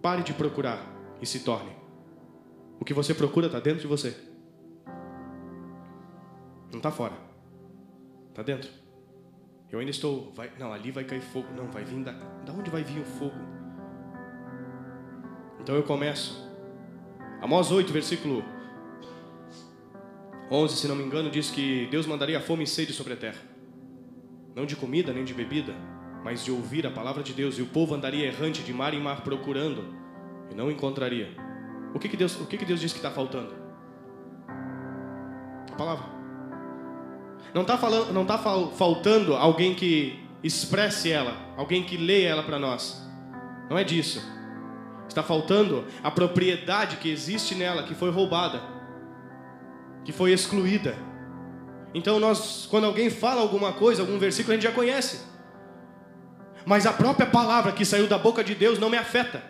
[0.00, 0.84] Pare de procurar
[1.20, 1.70] e se torne.
[2.80, 4.16] O que você procura está dentro de você.
[6.70, 7.14] Não está fora.
[8.30, 8.70] Está dentro.
[9.70, 10.32] Eu ainda estou.
[10.32, 11.48] Vai, não, ali vai cair fogo.
[11.56, 12.12] Não, vai vir da.
[12.12, 13.36] Da onde vai vir o fogo?
[15.60, 16.50] Então eu começo.
[17.40, 18.44] Amós 8, versículo
[20.50, 23.40] 11, se não me engano, diz que Deus mandaria fome e sede sobre a terra.
[24.54, 25.74] Não de comida nem de bebida,
[26.24, 29.00] mas de ouvir a palavra de Deus, e o povo andaria errante de mar em
[29.00, 29.84] mar procurando
[30.50, 31.30] e não encontraria.
[31.94, 33.54] O que, que Deus, o que, que Deus diz que está faltando?
[35.72, 36.04] A palavra.
[37.52, 42.58] Não está falando, não tá faltando alguém que expresse ela, alguém que leia ela para
[42.58, 43.02] nós.
[43.68, 44.22] Não é disso.
[45.08, 48.62] Está faltando a propriedade que existe nela, que foi roubada,
[50.04, 50.96] que foi excluída.
[51.92, 55.31] Então nós, quando alguém fala alguma coisa, algum versículo, a gente já conhece
[56.64, 59.42] mas a própria palavra que saiu da boca de Deus não me afeta.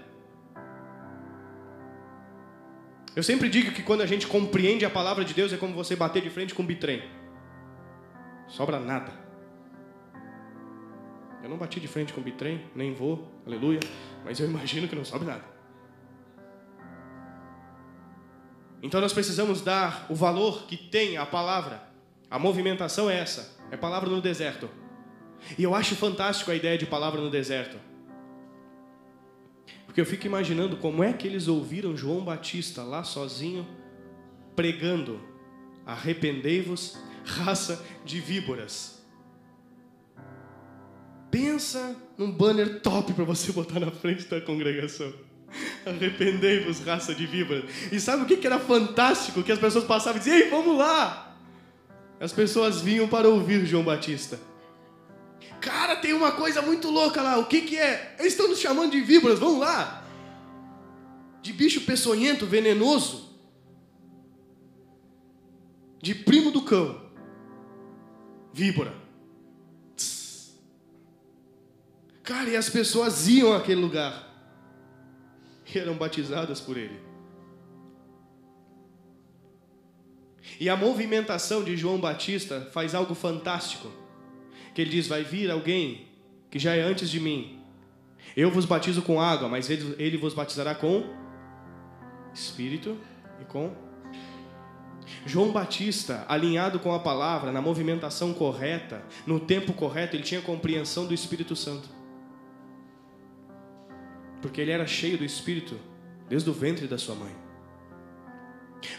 [3.14, 5.94] Eu sempre digo que quando a gente compreende a palavra de Deus é como você
[5.94, 7.02] bater de frente com um bitrem.
[8.48, 9.12] Sobra nada.
[11.42, 13.80] Eu não bati de frente com o bitrem, nem vou, aleluia,
[14.24, 15.44] mas eu imagino que não sobe nada.
[18.82, 21.82] Então nós precisamos dar o valor que tem a palavra.
[22.30, 24.68] A movimentação é essa, é palavra no deserto.
[25.58, 27.76] E eu acho fantástico a ideia de palavra no deserto.
[29.84, 33.66] Porque eu fico imaginando como é que eles ouviram João Batista lá sozinho
[34.56, 35.20] pregando:
[35.84, 39.02] arrependei-vos, raça de víboras.
[41.30, 45.12] Pensa num banner top para você botar na frente da congregação.
[45.84, 47.64] Arrependei-vos, raça de víboras.
[47.90, 49.42] E sabe o que era fantástico?
[49.42, 51.36] Que as pessoas passavam e diziam: Ei, vamos lá!
[52.20, 54.38] As pessoas vinham para ouvir João Batista.
[55.62, 57.38] Cara, tem uma coisa muito louca lá.
[57.38, 58.16] O que, que é?
[58.18, 60.04] Eles estão nos chamando de víboras, vamos lá.
[61.40, 63.38] De bicho peçonhento, venenoso.
[66.02, 67.00] De primo do cão.
[68.52, 68.92] Víbora.
[72.24, 74.28] Cara, e as pessoas iam àquele lugar
[75.72, 77.00] e eram batizadas por ele.
[80.58, 84.01] E a movimentação de João Batista faz algo fantástico.
[84.74, 86.06] Que ele diz: Vai vir alguém
[86.50, 87.58] que já é antes de mim.
[88.36, 91.04] Eu vos batizo com água, mas ele, ele vos batizará com
[92.32, 92.96] Espírito
[93.40, 93.72] e com.
[95.26, 101.06] João Batista, alinhado com a palavra, na movimentação correta, no tempo correto, ele tinha compreensão
[101.06, 101.88] do Espírito Santo.
[104.40, 105.78] Porque ele era cheio do Espírito
[106.28, 107.41] desde o ventre da sua mãe.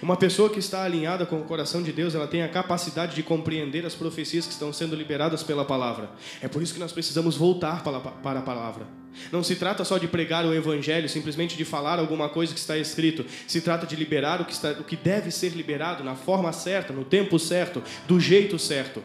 [0.01, 3.23] Uma pessoa que está alinhada com o coração de Deus, ela tem a capacidade de
[3.23, 6.09] compreender as profecias que estão sendo liberadas pela palavra.
[6.41, 8.85] É por isso que nós precisamos voltar para a palavra.
[9.31, 12.77] Não se trata só de pregar o evangelho, simplesmente de falar alguma coisa que está
[12.77, 13.25] escrito.
[13.47, 16.93] Se trata de liberar o que, está, o que deve ser liberado na forma certa,
[16.93, 19.03] no tempo certo, do jeito certo.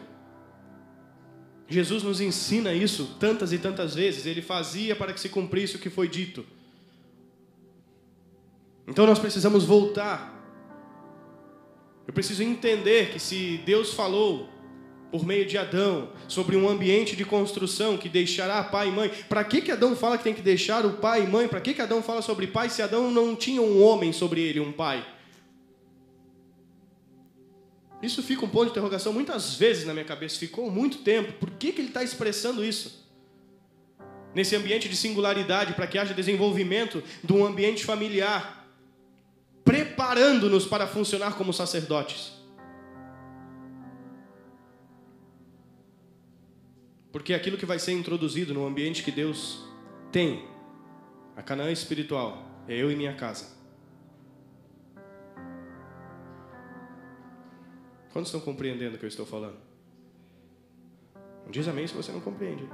[1.67, 4.25] Jesus nos ensina isso tantas e tantas vezes.
[4.25, 6.43] Ele fazia para que se cumprisse o que foi dito.
[8.87, 10.38] Então nós precisamos voltar
[12.09, 14.49] eu preciso entender que se Deus falou
[15.11, 19.43] por meio de Adão sobre um ambiente de construção que deixará pai e mãe, para
[19.43, 21.47] que, que Adão fala que tem que deixar o pai e mãe?
[21.47, 24.59] Para que, que Adão fala sobre pai se Adão não tinha um homem sobre ele,
[24.59, 25.07] um pai?
[28.01, 31.33] Isso fica um ponto de interrogação muitas vezes na minha cabeça, ficou muito tempo.
[31.33, 33.07] Por que, que ele está expressando isso?
[34.33, 38.58] Nesse ambiente de singularidade, para que haja desenvolvimento de um ambiente familiar
[39.63, 42.33] preparando-nos para funcionar como sacerdotes.
[47.11, 49.63] Porque aquilo que vai ser introduzido no ambiente que Deus
[50.11, 50.47] tem,
[51.35, 53.57] a Canaã espiritual, é eu e minha casa.
[58.11, 59.57] Quantos estão compreendendo o que eu estou falando?
[61.43, 62.67] Não diz amém se você não compreende.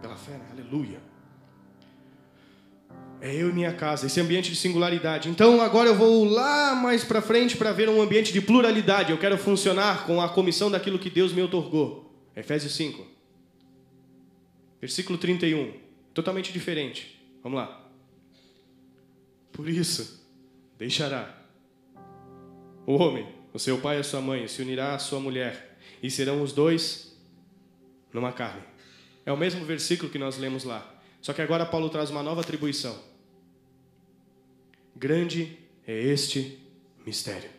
[0.00, 0.48] Pela fé, né?
[0.50, 1.09] aleluia.
[3.22, 5.28] É eu e minha casa, esse ambiente de singularidade.
[5.28, 9.10] Então agora eu vou lá mais para frente para ver um ambiente de pluralidade.
[9.10, 12.10] Eu quero funcionar com a comissão daquilo que Deus me otorgou.
[12.34, 13.06] Efésios 5.
[14.80, 15.74] Versículo 31.
[16.14, 17.20] Totalmente diferente.
[17.42, 17.90] Vamos lá.
[19.52, 20.26] Por isso,
[20.78, 21.38] deixará
[22.86, 26.10] o homem, o seu pai e a sua mãe, se unirá à sua mulher, e
[26.10, 27.14] serão os dois
[28.12, 28.62] numa carne.
[29.26, 30.94] É o mesmo versículo que nós lemos lá.
[31.20, 33.09] Só que agora Paulo traz uma nova atribuição.
[34.94, 36.58] Grande é este
[37.06, 37.50] mistério.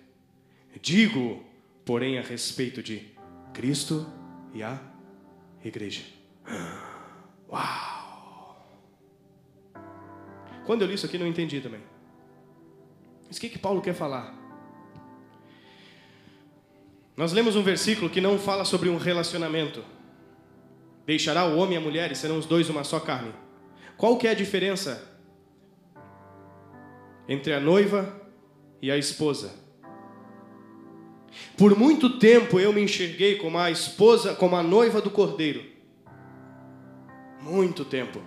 [0.81, 1.43] Digo,
[1.85, 3.05] porém, a respeito de
[3.53, 4.07] Cristo
[4.53, 4.79] e a
[5.63, 6.03] igreja.
[7.49, 8.67] Uau!
[10.65, 11.81] Quando eu li isso aqui, não entendi também.
[13.27, 14.37] Mas o que, que Paulo quer falar?
[17.15, 19.83] Nós lemos um versículo que não fala sobre um relacionamento.
[21.05, 23.33] Deixará o homem e a mulher e serão os dois uma só carne.
[23.97, 25.10] Qual que é a diferença
[27.31, 28.13] entre a noiva
[28.81, 29.55] e a esposa.
[31.57, 35.63] Por muito tempo eu me enxerguei como a esposa, como a noiva do cordeiro.
[37.41, 38.21] Muito tempo.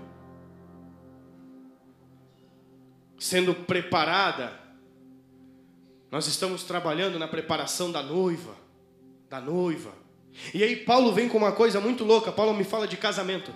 [3.18, 4.58] Sendo preparada.
[6.10, 8.56] Nós estamos trabalhando na preparação da noiva,
[9.28, 9.92] da noiva.
[10.54, 12.32] E aí Paulo vem com uma coisa muito louca.
[12.32, 13.52] Paulo me fala de casamento.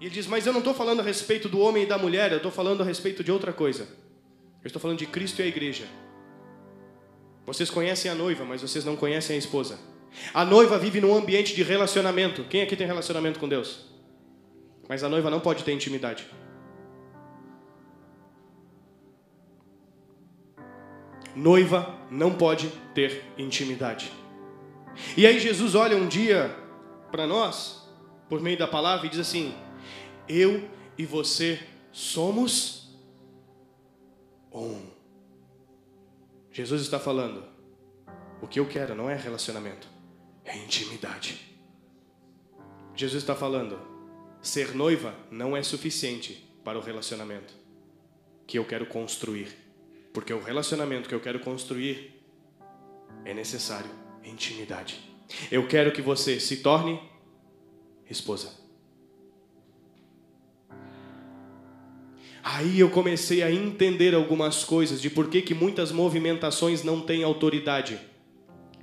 [0.00, 2.30] E ele diz: Mas eu não estou falando a respeito do homem e da mulher,
[2.30, 4.03] eu estou falando a respeito de outra coisa.
[4.64, 5.84] Eu estou falando de Cristo e a igreja.
[7.44, 9.78] Vocês conhecem a noiva, mas vocês não conhecem a esposa.
[10.32, 12.44] A noiva vive num ambiente de relacionamento.
[12.44, 13.84] Quem aqui tem relacionamento com Deus?
[14.88, 16.26] Mas a noiva não pode ter intimidade.
[21.36, 24.10] Noiva não pode ter intimidade.
[25.14, 26.56] E aí Jesus olha um dia
[27.10, 27.86] para nós,
[28.30, 29.54] por meio da palavra, e diz assim:
[30.28, 31.60] eu e você
[31.92, 32.83] somos
[34.62, 34.80] um.
[36.50, 37.44] Jesus está falando:
[38.40, 39.88] o que eu quero não é relacionamento,
[40.44, 41.58] é intimidade.
[42.94, 43.78] Jesus está falando:
[44.40, 47.54] ser noiva não é suficiente para o relacionamento
[48.46, 49.48] que eu quero construir,
[50.12, 52.22] porque o relacionamento que eu quero construir
[53.24, 53.90] é necessário
[54.22, 55.00] intimidade.
[55.50, 57.00] Eu quero que você se torne
[58.08, 58.63] esposa.
[62.44, 67.24] Aí eu comecei a entender algumas coisas de por que, que muitas movimentações não têm
[67.24, 67.98] autoridade.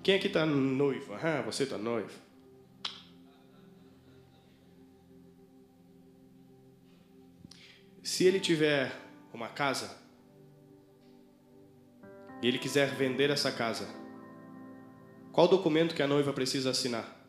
[0.02, 1.14] Quem aqui está noivo?
[1.14, 2.10] Ah, você está noivo.
[8.02, 8.92] Se ele tiver
[9.32, 9.96] uma casa
[12.42, 13.88] e ele quiser vender essa casa,
[15.32, 17.22] qual documento que a noiva precisa assinar?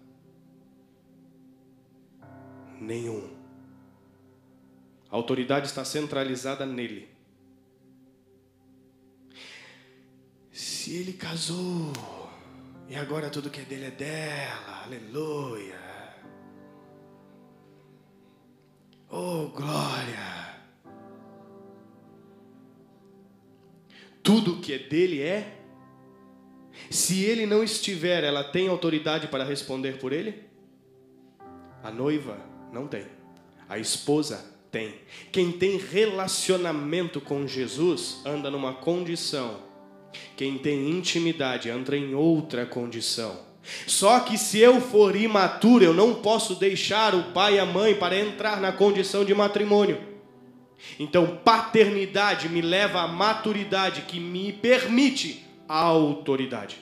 [2.83, 3.42] nenhum.
[5.13, 7.07] A autoridade está centralizada nele.
[10.51, 11.93] Se ele casou
[12.89, 15.79] e agora tudo que é dele é dela, aleluia.
[19.11, 20.57] Oh, glória.
[24.23, 25.59] Tudo que é dele é.
[26.91, 30.49] Se ele não estiver, ela tem autoridade para responder por ele?
[31.83, 32.39] A noiva
[32.73, 33.07] não tem.
[33.69, 34.95] A esposa tem.
[35.31, 39.59] Quem tem relacionamento com Jesus anda numa condição.
[40.35, 43.39] Quem tem intimidade anda em outra condição.
[43.87, 47.95] Só que se eu for imaturo, eu não posso deixar o pai e a mãe
[47.95, 50.01] para entrar na condição de matrimônio.
[50.99, 56.82] Então, paternidade me leva à maturidade que me permite a autoridade.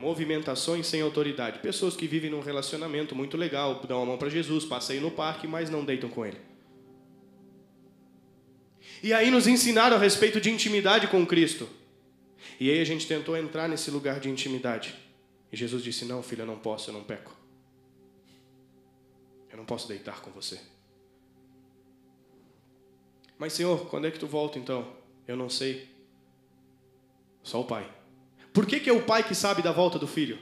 [0.00, 1.58] Movimentações sem autoridade.
[1.58, 5.46] Pessoas que vivem num relacionamento muito legal, dão a mão para Jesus, passeiam no parque,
[5.46, 6.38] mas não deitam com ele.
[9.02, 11.68] E aí nos ensinaram a respeito de intimidade com Cristo.
[12.58, 14.94] E aí a gente tentou entrar nesse lugar de intimidade.
[15.52, 17.36] E Jesus disse: Não, filho, eu não posso, eu não peco.
[19.50, 20.58] Eu não posso deitar com você.
[23.36, 24.94] Mas, Senhor, quando é que tu volta então?
[25.28, 25.88] Eu não sei.
[27.42, 27.99] Só o Pai.
[28.52, 30.38] Por que, que é o pai que sabe da volta do filho?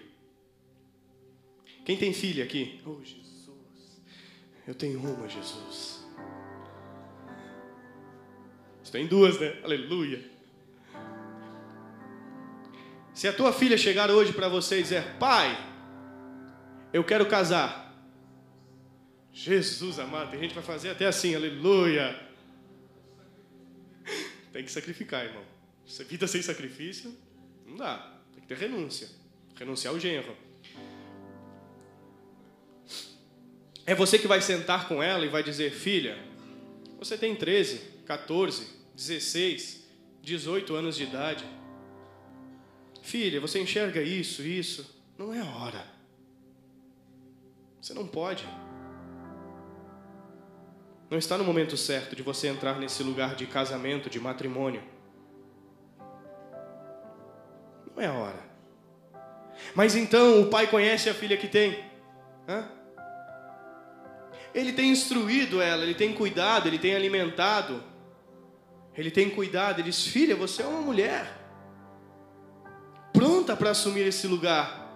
[1.85, 2.81] Quem tem filha aqui?
[2.85, 3.51] Oh, Jesus.
[4.67, 6.07] Eu tenho uma, Jesus.
[8.83, 9.59] Você tem duas, né?
[9.63, 10.23] Aleluia.
[13.13, 15.57] Se a tua filha chegar hoje para você e dizer, pai,
[16.93, 17.87] eu quero casar.
[19.33, 22.19] Jesus amado, tem gente que vai fazer até assim, aleluia.
[24.53, 25.45] Tem que sacrificar, irmão.
[26.09, 27.15] Vida sem sacrifício
[27.69, 28.19] não dá.
[28.33, 29.09] Tem que ter renúncia.
[29.55, 30.35] Renunciar ao genro.
[33.87, 36.19] É você que vai sentar com ela e vai dizer: Filha,
[36.99, 39.85] você tem 13, 14, 16,
[40.23, 41.45] 18 anos de idade.
[43.03, 44.99] Filha, você enxerga isso, isso.
[45.17, 45.85] Não é hora.
[47.81, 48.47] Você não pode.
[51.11, 54.83] Não está no momento certo de você entrar nesse lugar de casamento, de matrimônio.
[57.99, 58.49] É a hora.
[59.75, 61.85] Mas então o pai conhece a filha que tem.
[62.49, 62.69] Hã?
[64.55, 67.83] Ele tem instruído ela, ele tem cuidado, ele tem alimentado.
[68.97, 71.39] Ele tem cuidado, ele diz: Filha, você é uma mulher
[73.13, 74.87] pronta para assumir esse lugar.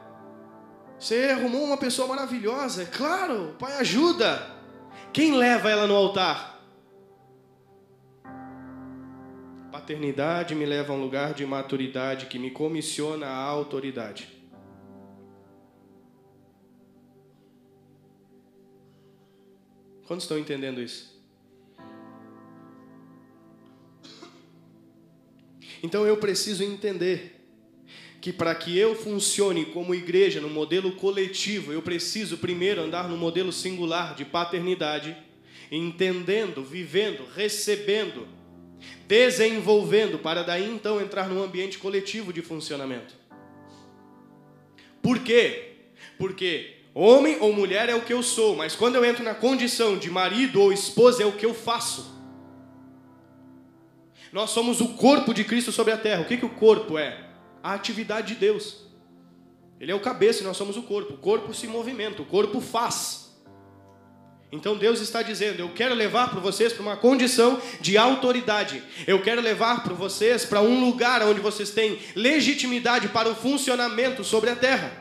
[0.99, 4.51] Você arrumou uma pessoa maravilhosa, é claro, o pai ajuda.
[5.13, 6.52] Quem leva ela no altar?
[9.83, 14.29] Paternidade me leva a um lugar de maturidade que me comissiona a autoridade.
[20.07, 21.21] Quantos estão entendendo isso?
[25.83, 27.41] Então eu preciso entender
[28.21, 33.17] que para que eu funcione como igreja no modelo coletivo, eu preciso primeiro andar no
[33.17, 35.17] modelo singular de paternidade,
[35.73, 38.42] entendendo, vivendo, recebendo
[39.07, 43.15] desenvolvendo para daí então entrar num ambiente coletivo de funcionamento.
[45.03, 45.73] Por quê?
[46.19, 49.99] Porque homem ou mulher é o que eu sou, mas quando eu entro na condição
[49.99, 52.13] de marido ou esposa é o que eu faço.
[54.33, 56.23] Nós somos o corpo de Cristo sobre a terra.
[56.23, 57.29] O que, que o corpo é?
[57.63, 58.79] A atividade de Deus.
[59.79, 61.15] Ele é o cabeça e nós somos o corpo.
[61.15, 63.22] O corpo se movimenta, o corpo faz.
[64.53, 68.85] Então Deus está dizendo: Eu quero levar para vocês para uma condição de autoridade.
[69.07, 74.23] Eu quero levar para vocês para um lugar onde vocês têm legitimidade para o funcionamento
[74.23, 74.93] sobre a terra.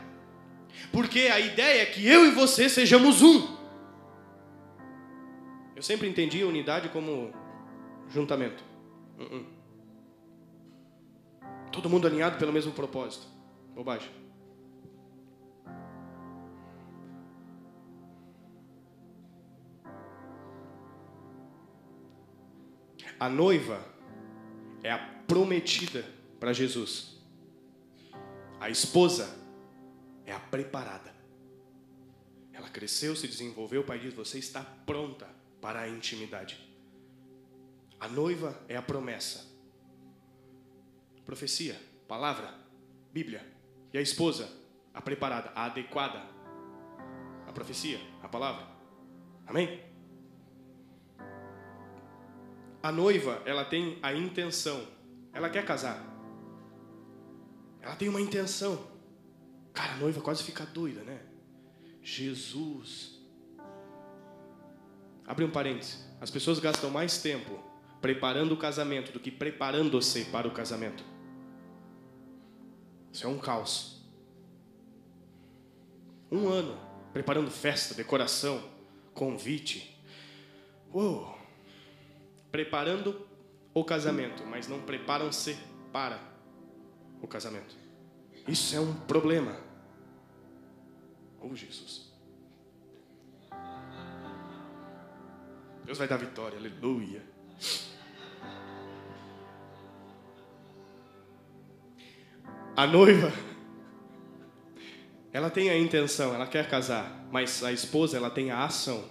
[0.91, 3.59] Porque a ideia é que eu e você sejamos um.
[5.75, 7.33] Eu sempre entendi a unidade como
[8.09, 8.63] juntamento.
[9.19, 9.45] Uh -uh.
[11.71, 13.25] Todo mundo alinhado pelo mesmo propósito.
[13.73, 14.20] Bobagem.
[23.21, 23.85] A noiva
[24.81, 24.97] é a
[25.27, 26.03] prometida
[26.39, 27.21] para Jesus.
[28.59, 29.37] A esposa
[30.25, 31.13] é a preparada.
[32.51, 35.27] Ela cresceu, se desenvolveu, o pai diz: Você está pronta
[35.61, 36.67] para a intimidade.
[37.99, 39.45] A noiva é a promessa.
[41.23, 42.51] Profecia, palavra,
[43.13, 43.45] Bíblia.
[43.93, 44.49] E a esposa,
[44.95, 46.23] a preparada, a adequada.
[47.47, 48.65] A profecia, a palavra.
[49.45, 49.90] Amém?
[52.83, 54.87] A noiva, ela tem a intenção.
[55.33, 56.03] Ela quer casar.
[57.81, 58.87] Ela tem uma intenção.
[59.73, 61.21] Cara, a noiva quase fica doida, né?
[62.01, 63.19] Jesus.
[65.25, 65.97] Abre um parêntese.
[66.19, 67.59] As pessoas gastam mais tempo
[68.01, 71.03] preparando o casamento do que preparando-se para o casamento.
[73.13, 74.01] Isso é um caos.
[76.31, 76.77] Um ano
[77.13, 78.63] preparando festa, decoração,
[79.13, 80.01] convite.
[80.93, 81.40] Uou!
[82.51, 83.27] Preparando
[83.73, 85.57] o casamento, mas não preparam-se
[85.91, 86.19] para
[87.21, 87.75] o casamento.
[88.47, 89.55] Isso é um problema.
[91.39, 92.11] Oh, Jesus.
[95.85, 97.23] Deus vai dar vitória, aleluia.
[102.75, 103.31] A noiva,
[105.33, 109.03] ela tem a intenção, ela quer casar, mas a esposa, ela tem a ação.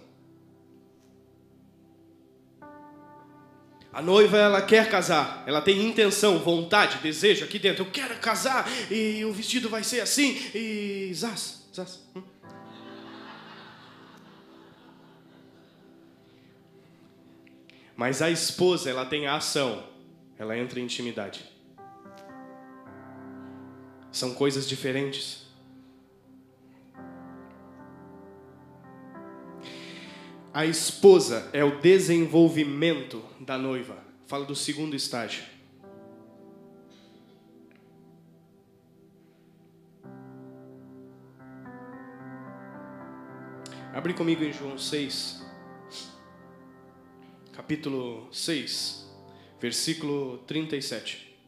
[4.01, 7.85] A noiva, ela quer casar, ela tem intenção, vontade, desejo aqui dentro.
[7.85, 12.01] Eu quero casar e o vestido vai ser assim e zaz, zaz.
[12.17, 12.23] Hum.
[17.95, 19.85] Mas a esposa, ela tem a ação,
[20.39, 21.45] ela entra em intimidade.
[24.11, 25.50] São coisas diferentes.
[30.53, 33.97] A esposa é o desenvolvimento da noiva.
[34.27, 35.45] Fala do segundo estágio.
[43.93, 45.41] Abre comigo em João 6
[47.61, 49.07] capítulo 6,
[49.61, 51.39] versículo 37.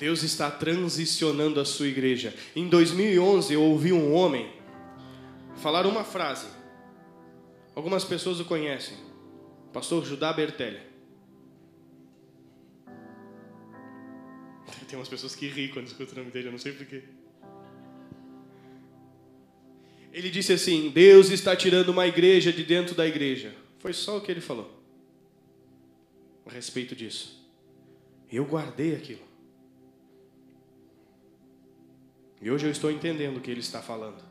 [0.00, 2.34] Deus está transicionando a sua igreja.
[2.56, 4.50] Em 2011 eu ouvi um homem
[5.56, 6.46] falar uma frase.
[7.74, 8.96] Algumas pessoas o conhecem.
[9.74, 10.80] Pastor Judá Bertelli.
[14.88, 17.02] Tem umas pessoas que riem quando escutam o nome dele, eu não sei porquê.
[20.10, 23.54] Ele disse assim: Deus está tirando uma igreja de dentro da igreja.
[23.78, 24.82] Foi só o que ele falou
[26.46, 27.38] a respeito disso.
[28.32, 29.29] Eu guardei aquilo.
[32.40, 34.30] E hoje eu estou entendendo o que ele está falando.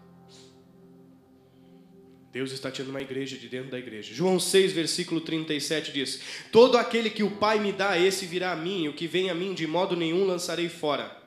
[2.32, 4.14] Deus está tirando uma igreja de dentro da igreja.
[4.14, 8.56] João 6, versículo 37 diz: Todo aquele que o Pai me dá, esse virá a
[8.56, 11.18] mim, e o que vem a mim, de modo nenhum lançarei fora.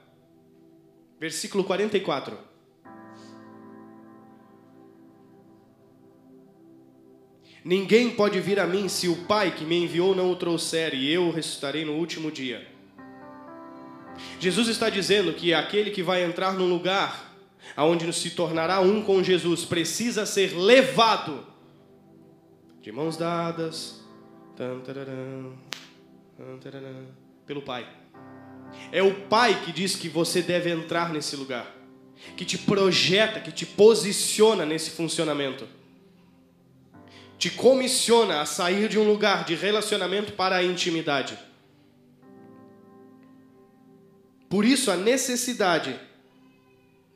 [1.19, 2.39] Versículo 44.
[7.65, 11.13] Ninguém pode vir a mim se o Pai que me enviou não o trouxer, e
[11.13, 12.72] eu o ressuscitarei no último dia.
[14.43, 17.33] Jesus está dizendo que aquele que vai entrar num lugar
[17.77, 21.47] aonde se tornará um com Jesus precisa ser levado
[22.81, 24.03] de mãos dadas
[27.47, 27.87] pelo Pai.
[28.91, 31.73] É o Pai que diz que você deve entrar nesse lugar,
[32.37, 35.69] que te projeta, que te posiciona nesse funcionamento
[37.43, 41.37] te comissiona a sair de um lugar de relacionamento para a intimidade.
[44.53, 45.99] Por isso a necessidade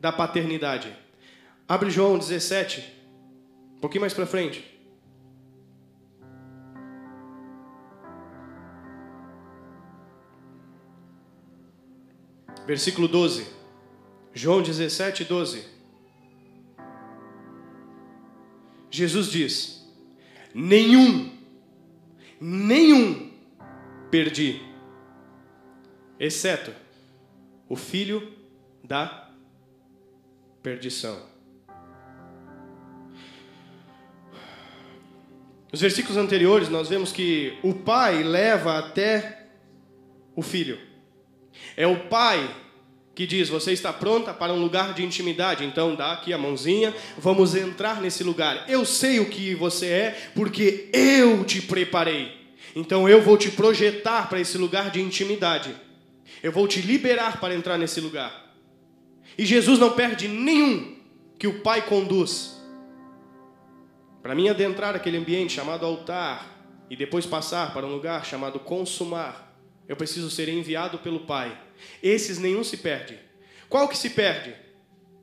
[0.01, 0.91] da paternidade.
[1.69, 2.83] Abre João 17,
[3.77, 4.65] um pouquinho mais para frente.
[12.67, 13.47] Versículo 12.
[14.33, 15.63] João 17, 12.
[18.91, 19.87] Jesus diz:
[20.55, 21.37] nenhum,
[22.41, 23.31] nenhum
[24.11, 24.63] perdi,
[26.19, 26.86] exceto
[27.69, 28.33] o filho
[28.83, 29.31] da
[30.63, 31.21] perdição.
[35.73, 39.49] Nos versículos anteriores, nós vemos que o pai leva até
[40.35, 40.79] o filho.
[41.77, 42.49] É o pai
[43.15, 45.65] que diz: Você está pronta para um lugar de intimidade?
[45.65, 48.65] Então dá aqui a mãozinha, vamos entrar nesse lugar.
[48.69, 52.33] Eu sei o que você é, porque eu te preparei.
[52.75, 55.75] Então eu vou te projetar para esse lugar de intimidade.
[56.47, 58.55] Eu vou te liberar para entrar nesse lugar.
[59.37, 60.97] E Jesus não perde nenhum
[61.37, 62.57] que o Pai conduz.
[64.23, 66.47] Para mim adentrar aquele ambiente chamado altar
[66.89, 71.67] e depois passar para um lugar chamado consumar, eu preciso ser enviado pelo Pai
[72.01, 73.19] esses nenhum se perde.
[73.69, 74.55] Qual que se perde?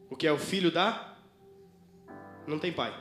[0.10, 1.16] O que é o filho da?
[2.46, 2.94] Não tem pai.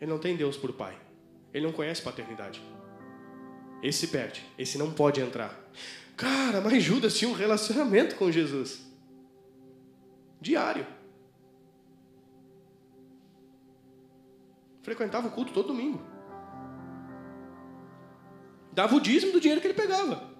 [0.00, 0.98] Ele não tem Deus por pai.
[1.54, 2.60] Ele não conhece paternidade.
[3.82, 5.58] Esse perde, esse não pode entrar.
[6.16, 8.86] Cara, mas Judas tinha um relacionamento com Jesus.
[10.40, 10.86] Diário.
[14.82, 16.00] Frequentava o culto todo domingo.
[18.72, 20.30] Dava o dízimo do dinheiro que ele pegava.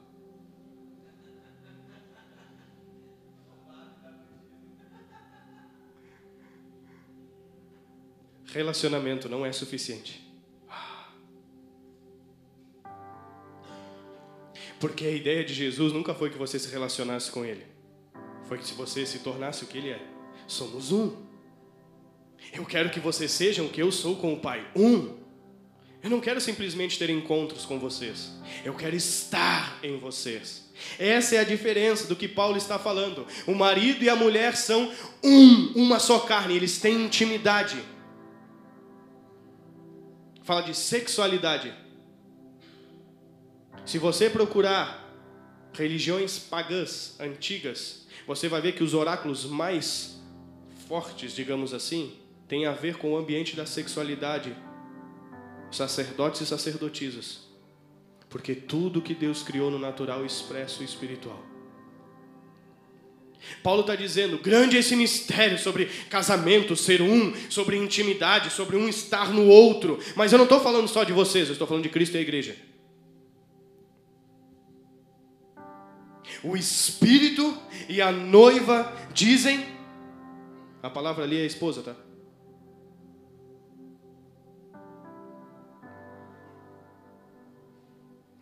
[8.53, 10.30] Relacionamento não é suficiente.
[14.81, 17.65] Porque a ideia de Jesus nunca foi que você se relacionasse com Ele.
[18.49, 20.01] Foi que se você se tornasse o que Ele é.
[20.47, 21.15] Somos um.
[22.53, 24.67] Eu quero que vocês sejam o que eu sou com o Pai.
[24.75, 25.21] Um.
[26.03, 28.33] Eu não quero simplesmente ter encontros com vocês.
[28.65, 30.71] Eu quero estar em vocês.
[30.99, 33.27] Essa é a diferença do que Paulo está falando.
[33.47, 34.91] O marido e a mulher são
[35.23, 36.57] um, uma só carne.
[36.57, 37.77] Eles têm intimidade.
[40.43, 41.90] Fala de sexualidade.
[43.85, 45.09] Se você procurar
[45.73, 50.21] religiões pagãs antigas, você vai ver que os oráculos mais
[50.89, 52.15] fortes, digamos assim,
[52.49, 54.57] têm a ver com o ambiente da sexualidade,
[55.71, 57.49] sacerdotes e sacerdotisas.
[58.29, 61.51] Porque tudo que Deus criou no natural expressa o espiritual.
[63.63, 68.89] Paulo está dizendo: grande é esse mistério sobre casamento, ser um, sobre intimidade, sobre um
[68.89, 69.99] estar no outro.
[70.15, 72.23] Mas eu não estou falando só de vocês, eu estou falando de Cristo e a
[72.23, 72.57] igreja.
[76.43, 77.57] O Espírito
[77.89, 79.65] e a noiva dizem.
[80.83, 81.95] A palavra ali é a esposa, tá?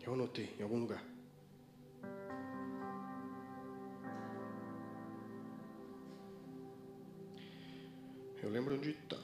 [0.01, 1.03] Eu anotei em algum lugar.
[8.41, 9.17] Eu lembro onde está.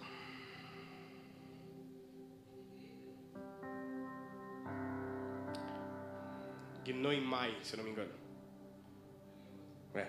[6.85, 8.24] Gnoimai, se não me engano.
[9.95, 10.07] É.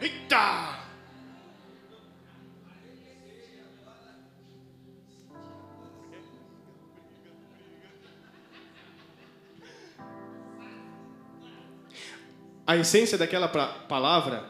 [0.00, 0.84] Eita!
[12.66, 14.44] A essência daquela palavra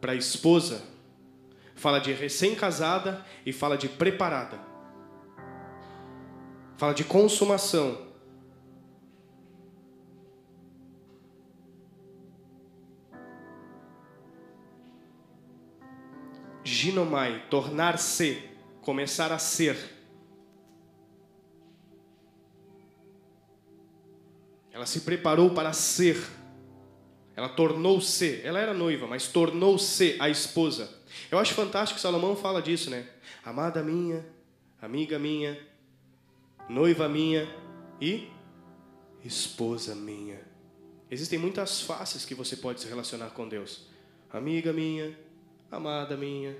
[0.00, 0.82] para esposa
[1.76, 4.58] fala de recém-casada e fala de preparada.
[6.76, 8.11] Fala de consumação.
[16.82, 18.42] Ginomai, tornar-se,
[18.80, 19.76] começar a ser.
[24.72, 26.16] Ela se preparou para ser.
[27.36, 28.40] Ela tornou-se.
[28.42, 30.90] Ela era noiva, mas tornou-se a esposa.
[31.30, 33.06] Eu acho fantástico que Salomão fala disso, né?
[33.44, 34.26] Amada minha,
[34.80, 35.56] amiga minha,
[36.68, 37.48] noiva minha
[38.00, 38.28] e
[39.24, 40.40] esposa minha.
[41.08, 43.86] Existem muitas faces que você pode se relacionar com Deus.
[44.32, 45.16] Amiga minha,
[45.70, 46.56] amada minha,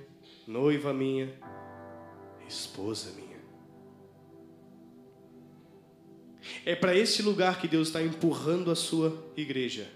[0.47, 1.33] noiva minha,
[2.47, 3.23] esposa minha.
[6.65, 9.89] É para esse lugar que Deus está empurrando a sua igreja.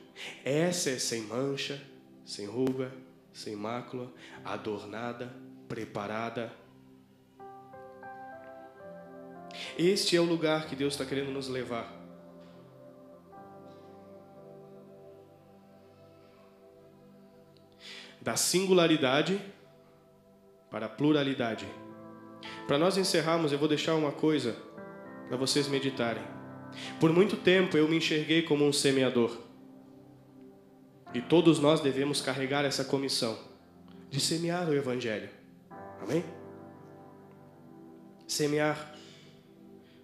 [0.43, 1.81] Essa é sem mancha,
[2.25, 2.91] sem ruga,
[3.33, 4.11] sem mácula,
[4.43, 5.33] adornada,
[5.67, 6.51] preparada.
[9.77, 11.95] Este é o lugar que Deus está querendo nos levar.
[18.21, 19.39] Da singularidade
[20.69, 21.67] para a pluralidade.
[22.67, 24.55] Para nós encerrarmos, eu vou deixar uma coisa
[25.27, 26.23] para vocês meditarem.
[26.99, 29.37] Por muito tempo eu me enxerguei como um semeador.
[31.13, 33.37] E todos nós devemos carregar essa comissão
[34.09, 35.29] de semear o Evangelho.
[36.01, 36.23] Amém?
[38.27, 38.95] Semear.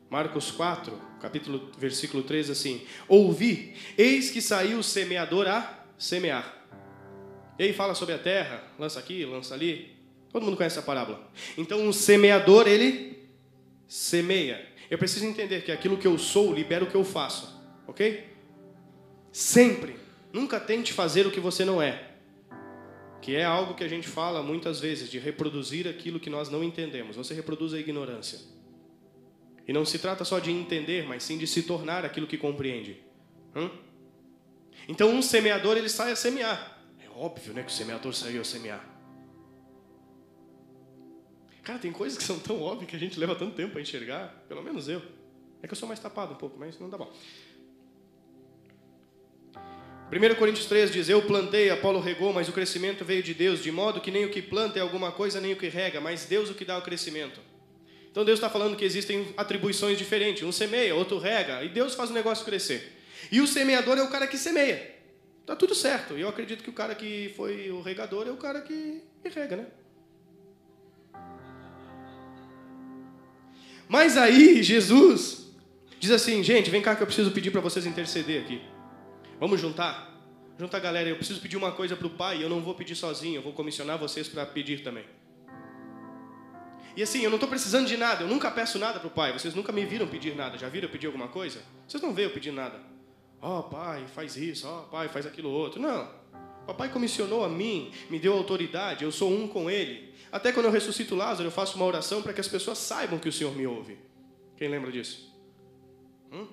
[0.10, 6.62] Marcos 4, capítulo, versículo 3, assim: Ouvi, eis que saiu o semeador a semear.
[7.58, 9.93] E aí fala sobre a terra, lança aqui, lança ali.
[10.34, 11.32] Todo mundo conhece essa parábola.
[11.56, 13.30] Então, um semeador, ele
[13.88, 14.68] semeia.
[14.90, 17.62] Eu preciso entender que aquilo que eu sou libera o que eu faço.
[17.88, 18.28] Ok?
[19.32, 19.96] Sempre.
[20.34, 22.10] Nunca tente fazer o que você não é.
[23.22, 26.64] Que é algo que a gente fala muitas vezes, de reproduzir aquilo que nós não
[26.64, 27.16] entendemos.
[27.16, 28.40] Você reproduz a ignorância.
[29.68, 32.98] E não se trata só de entender, mas sim de se tornar aquilo que compreende.
[33.56, 33.70] Hum?
[34.88, 36.82] Então, um semeador, ele sai a semear.
[37.00, 38.93] É óbvio né, que o semeador saiu a semear.
[41.64, 44.44] Cara, tem coisas que são tão óbvias que a gente leva tanto tempo para enxergar,
[44.50, 45.02] pelo menos eu.
[45.62, 47.12] É que eu sou mais tapado um pouco, mas não dá bom.
[50.12, 53.72] 1 Coríntios 3 diz: Eu plantei, Apolo regou, mas o crescimento veio de Deus, de
[53.72, 56.50] modo que nem o que planta é alguma coisa, nem o que rega, mas Deus
[56.50, 57.40] o que dá o crescimento.
[58.12, 60.44] Então Deus está falando que existem atribuições diferentes.
[60.44, 63.00] Um semeia, outro rega, e Deus faz o negócio crescer.
[63.32, 64.94] E o semeador é o cara que semeia.
[65.46, 66.18] Tá tudo certo.
[66.18, 69.56] E eu acredito que o cara que foi o regador é o cara que rega,
[69.56, 69.68] né?
[73.88, 75.52] Mas aí Jesus
[76.00, 78.62] diz assim: gente, vem cá que eu preciso pedir para vocês interceder aqui.
[79.40, 80.12] Vamos juntar?
[80.60, 82.96] Junta a galera, eu preciso pedir uma coisa para o pai, eu não vou pedir
[82.96, 85.04] sozinho, eu vou comissionar vocês para pedir também.
[86.96, 89.34] E assim, eu não estou precisando de nada, eu nunca peço nada para o pai,
[89.34, 91.60] vocês nunca me viram pedir nada, já viram eu pedir alguma coisa?
[91.88, 92.80] Vocês não veem eu pedir nada.
[93.42, 95.82] Ó oh, pai, faz isso, ó oh, pai, faz aquilo outro.
[95.82, 96.08] Não.
[96.68, 100.13] Papai comissionou a mim, me deu autoridade, eu sou um com ele.
[100.34, 103.30] Até quando eu ressuscito Lázaro, eu faço uma oração para que as pessoas saibam que
[103.30, 104.00] o Senhor me ouve.
[104.58, 105.32] Quem lembra disso?
[106.32, 106.48] Hum?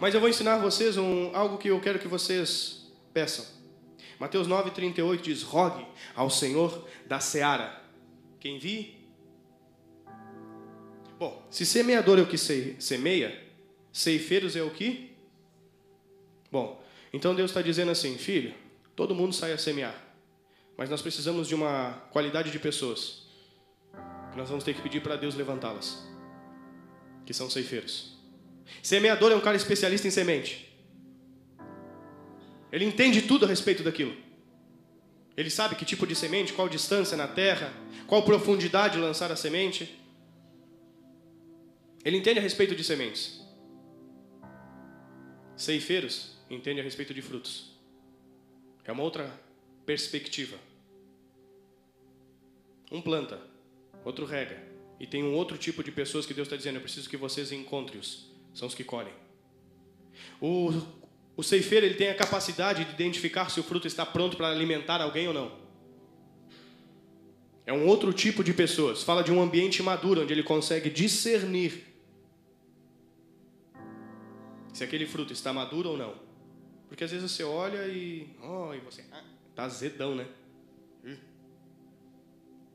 [0.00, 3.44] Mas eu vou ensinar vocês um, algo que eu quero que vocês peçam.
[4.20, 5.84] Mateus 9,38 diz: Rogue
[6.14, 7.82] ao Senhor da seara.
[8.38, 9.04] Quem vi?
[11.18, 13.36] Bom, se semeador é o que semeia,
[13.92, 15.12] ceifeiros é o que?
[16.52, 16.80] Bom,
[17.12, 18.54] então Deus está dizendo assim: Filho,
[18.94, 20.03] todo mundo sai a semear,
[20.76, 23.24] mas nós precisamos de uma qualidade de pessoas
[24.30, 26.04] que nós vamos ter que pedir para Deus levantá-las,
[27.24, 28.18] que são ceifeiros.
[28.82, 30.74] Semeador é um cara especialista em semente.
[32.72, 34.16] Ele entende tudo a respeito daquilo.
[35.36, 37.72] Ele sabe que tipo de semente, qual distância na terra,
[38.06, 40.00] qual profundidade lançar a semente.
[42.04, 43.40] Ele entende a respeito de sementes.
[45.56, 47.72] Ceifeiros entende a respeito de frutos.
[48.84, 49.32] É uma outra
[49.84, 50.56] perspectiva.
[52.90, 53.40] Um planta,
[54.04, 54.62] outro rega.
[55.00, 57.52] E tem um outro tipo de pessoas que Deus está dizendo: eu preciso que vocês
[57.52, 59.12] encontrem-os são os que colhem.
[60.40, 60.72] O,
[61.36, 65.00] o ceifeiro ele tem a capacidade de identificar se o fruto está pronto para alimentar
[65.00, 65.64] alguém ou não.
[67.66, 69.02] É um outro tipo de pessoas.
[69.02, 71.94] Fala de um ambiente maduro, onde ele consegue discernir
[74.72, 76.14] se aquele fruto está maduro ou não.
[76.88, 78.28] Porque às vezes você olha e.
[78.42, 79.04] Oh, e você.
[79.54, 80.26] Tá azedão, né?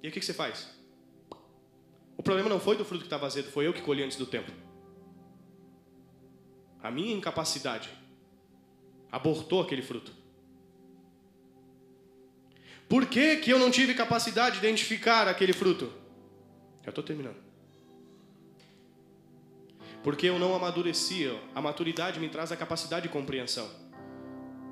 [0.01, 0.69] E aí o que você faz?
[2.17, 4.25] O problema não foi do fruto que estava azedo, foi eu que colhi antes do
[4.25, 4.51] tempo.
[6.81, 7.89] A minha incapacidade
[9.11, 10.13] abortou aquele fruto.
[12.87, 15.91] Por que, que eu não tive capacidade de identificar aquele fruto?
[16.83, 17.37] Já estou terminando.
[20.01, 21.39] Porque eu não amadurecia.
[21.53, 23.69] A maturidade me traz a capacidade de compreensão.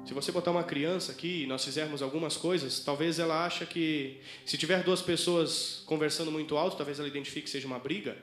[0.07, 4.21] Se você botar uma criança aqui e nós fizermos algumas coisas, talvez ela ache que
[4.45, 8.17] se tiver duas pessoas conversando muito alto, talvez ela identifique que seja uma briga.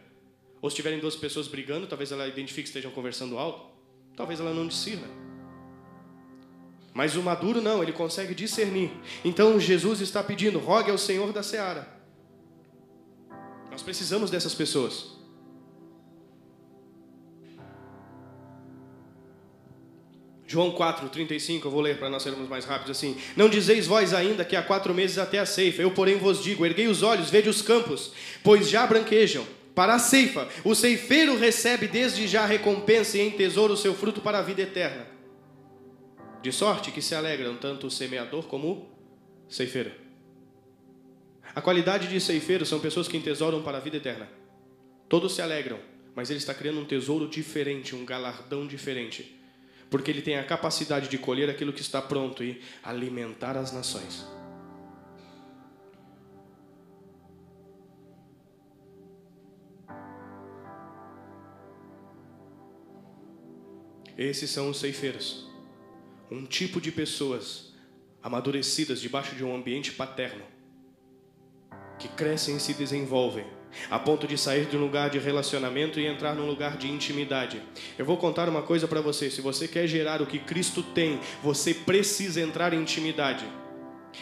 [0.62, 3.66] Ou se tiverem duas pessoas brigando, talvez ela identifique que estejam conversando alto.
[4.16, 5.06] Talvez ela não discirna.
[6.94, 8.90] Mas o maduro não, ele consegue discernir.
[9.22, 11.86] Então Jesus está pedindo: rogue ao Senhor da seara.
[13.70, 15.13] Nós precisamos dessas pessoas.
[20.54, 23.16] João 4, 35, eu vou ler para nós sermos mais rápidos assim.
[23.36, 26.64] Não dizeis vós ainda que há quatro meses até a ceifa, eu porém vos digo,
[26.64, 29.44] erguei os olhos, vede os campos, pois já branquejam
[29.74, 30.48] para a ceifa.
[30.62, 34.62] O ceifeiro recebe desde já recompensa e em tesouro o seu fruto para a vida
[34.62, 35.08] eterna.
[36.40, 38.88] De sorte que se alegram tanto o semeador como o
[39.48, 39.90] ceifeiro.
[41.52, 44.28] A qualidade de ceifeiro são pessoas que entesouram para a vida eterna.
[45.08, 45.80] Todos se alegram,
[46.14, 49.33] mas ele está criando um tesouro diferente, um galardão diferente.
[49.94, 54.26] Porque ele tem a capacidade de colher aquilo que está pronto e alimentar as nações.
[64.18, 65.48] Esses são os ceifeiros.
[66.28, 67.72] Um tipo de pessoas
[68.20, 70.42] amadurecidas debaixo de um ambiente paterno,
[72.00, 73.46] que crescem e se desenvolvem,
[73.90, 77.60] a ponto de sair de um lugar de relacionamento e entrar num lugar de intimidade.
[77.98, 81.20] Eu vou contar uma coisa para você: se você quer gerar o que Cristo tem,
[81.42, 83.44] você precisa entrar em intimidade.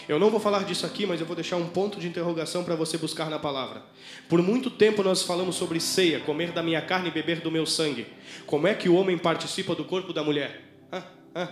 [0.08, 2.74] Eu não vou falar disso aqui, mas eu vou deixar um ponto de interrogação para
[2.74, 3.82] você buscar na palavra.
[4.28, 7.66] Por muito tempo nós falamos sobre ceia, comer da minha carne e beber do meu
[7.66, 8.06] sangue.
[8.46, 10.62] Como é que o homem participa do corpo da mulher?
[10.92, 11.04] Hã?
[11.36, 11.48] Hã?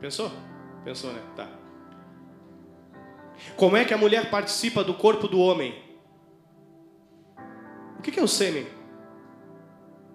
[0.00, 0.30] Pensou?
[0.84, 1.20] Pensou, né?
[1.36, 1.59] Tá.
[3.56, 5.74] Como é que a mulher participa do corpo do homem?
[7.98, 8.66] O que é o sêmen?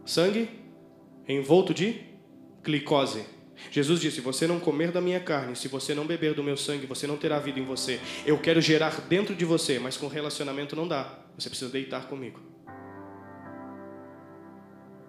[0.06, 0.50] Sangue
[1.28, 2.02] envolto de
[2.64, 3.26] glicose.
[3.72, 6.86] Jesus disse: Você não comer da minha carne, se você não beber do meu sangue,
[6.86, 8.00] você não terá vida em você.
[8.26, 11.20] Eu quero gerar dentro de você, mas com relacionamento não dá.
[11.38, 12.40] Você precisa deitar comigo.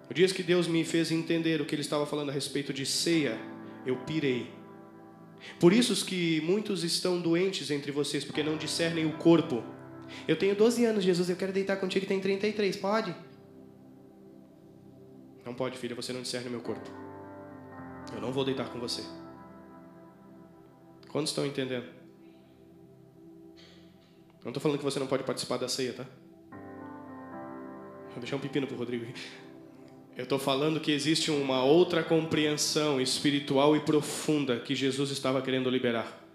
[0.09, 2.85] O dia que Deus me fez entender o que ele estava falando a respeito de
[2.85, 3.37] ceia,
[3.85, 4.56] eu pirei.
[5.59, 9.63] Por isso que muitos estão doentes entre vocês, porque não discernem o corpo.
[10.27, 13.15] Eu tenho 12 anos, Jesus, eu quero deitar contigo tem 33, pode?
[15.45, 16.89] Não pode, filha, você não discerne o meu corpo.
[18.13, 19.03] Eu não vou deitar com você.
[21.09, 21.87] Quantos estão entendendo?
[24.43, 26.05] Não estou falando que você não pode participar da ceia, tá?
[28.11, 29.05] Vou deixar um pepino para o Rodrigo.
[30.17, 35.69] Eu estou falando que existe uma outra compreensão espiritual e profunda que Jesus estava querendo
[35.69, 36.25] liberar.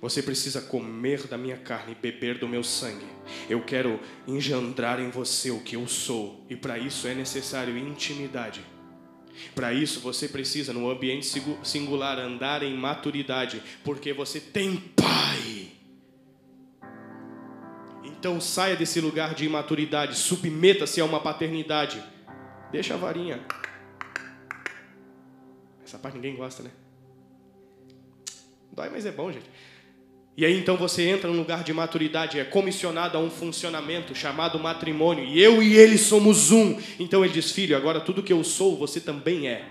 [0.00, 3.04] Você precisa comer da minha carne e beber do meu sangue.
[3.48, 3.98] Eu quero
[4.28, 8.60] engendrar em você o que eu sou, e para isso é necessário intimidade.
[9.56, 11.26] Para isso você precisa, no ambiente
[11.64, 15.72] singular, andar em maturidade, porque você tem Pai.
[18.04, 22.00] Então saia desse lugar de imaturidade, submeta-se a uma paternidade.
[22.70, 23.40] Deixa a varinha.
[25.84, 26.70] Essa parte ninguém gosta, né?
[28.72, 29.50] Dói, mas é bom, gente.
[30.36, 34.58] E aí então você entra num lugar de maturidade, é comissionado a um funcionamento chamado
[34.58, 36.78] matrimônio, e eu e ele somos um.
[36.98, 39.68] Então ele diz: Filho, agora tudo que eu sou, você também é.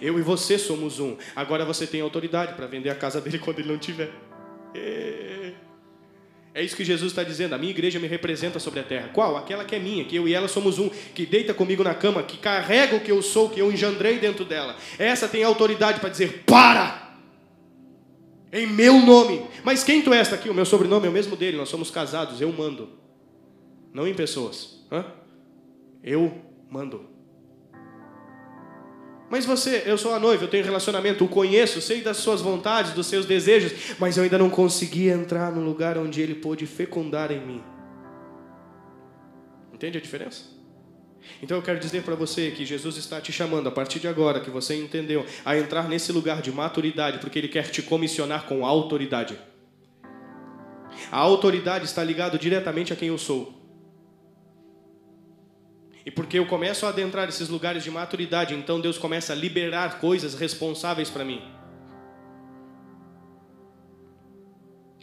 [0.00, 1.16] Eu e você somos um.
[1.36, 4.10] Agora você tem autoridade para vender a casa dele quando ele não tiver.
[6.54, 7.54] É isso que Jesus está dizendo.
[7.54, 9.10] A minha igreja me representa sobre a terra.
[9.12, 9.36] Qual?
[9.36, 12.22] Aquela que é minha, que eu e ela somos um, que deita comigo na cama,
[12.22, 14.76] que carrega o que eu sou, que eu engendrei dentro dela.
[14.98, 17.04] Essa tem autoridade para dizer: para!
[18.54, 19.44] em meu nome.
[19.64, 20.48] Mas quem tu és aqui?
[20.48, 22.88] O meu sobrenome é o mesmo dele, nós somos casados, eu mando.
[23.92, 24.80] Não em pessoas.
[24.90, 25.04] Hã?
[26.02, 26.40] Eu
[26.70, 27.13] mando.
[29.34, 32.92] Mas você, eu sou a noiva, eu tenho relacionamento, o conheço, sei das suas vontades,
[32.92, 37.32] dos seus desejos, mas eu ainda não consegui entrar no lugar onde ele pôde fecundar
[37.32, 37.60] em mim.
[39.72, 40.44] Entende a diferença?
[41.42, 44.38] Então eu quero dizer para você que Jesus está te chamando a partir de agora,
[44.38, 48.64] que você entendeu, a entrar nesse lugar de maturidade, porque Ele quer te comissionar com
[48.64, 49.36] autoridade.
[51.10, 53.63] A autoridade está ligada diretamente a quem eu sou.
[56.04, 60.00] E porque eu começo a adentrar esses lugares de maturidade, então Deus começa a liberar
[60.00, 61.40] coisas responsáveis para mim.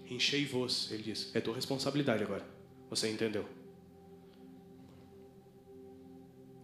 [0.07, 1.33] Enchei-vos, ele diz.
[1.33, 2.45] É tua responsabilidade agora.
[2.89, 3.45] Você entendeu?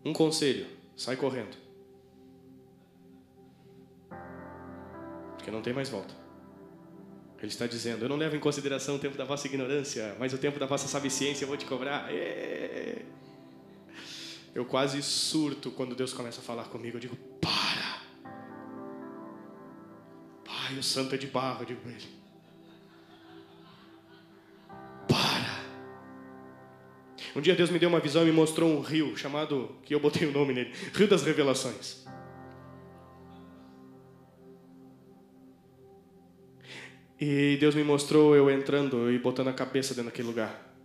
[0.06, 1.58] Um conselho: sai correndo.
[5.38, 6.14] Porque não tem mais volta.
[7.40, 10.38] Ele está dizendo: Eu não levo em consideração o tempo da vossa ignorância, mas o
[10.38, 12.14] tempo da vossa sabiciência eu vou te cobrar.
[14.58, 16.98] Eu quase surto quando Deus começa a falar comigo.
[16.98, 18.02] Eu digo: Para!
[20.44, 21.62] Pai, o santo é de barro.
[21.62, 22.08] Eu digo para ele:
[27.36, 30.00] Um dia Deus me deu uma visão e me mostrou um rio chamado, que eu
[30.00, 32.04] botei o nome nele, Rio das Revelações.
[37.22, 40.76] E Deus me mostrou eu entrando e botando a cabeça dentro daquele lugar.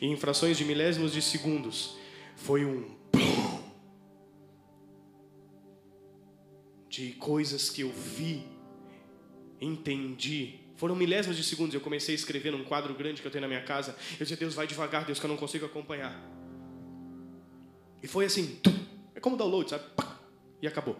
[0.00, 1.96] E em frações de milésimos de segundos,
[2.34, 3.00] foi um
[6.92, 8.44] de coisas que eu vi,
[9.58, 11.72] entendi foram milésimos de segundos.
[11.72, 13.96] Eu comecei a escrever num quadro grande que eu tenho na minha casa.
[14.14, 16.20] Eu dizia, Deus, vai devagar, Deus, que eu não consigo acompanhar.
[18.02, 18.74] E foi assim, tum,
[19.14, 19.84] é como download, sabe?
[19.94, 20.18] Pá,
[20.60, 20.96] e acabou.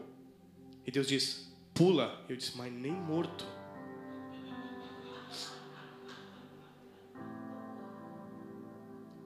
[0.87, 2.25] E Deus disse, pula.
[2.29, 3.45] Eu disse, mas nem morto.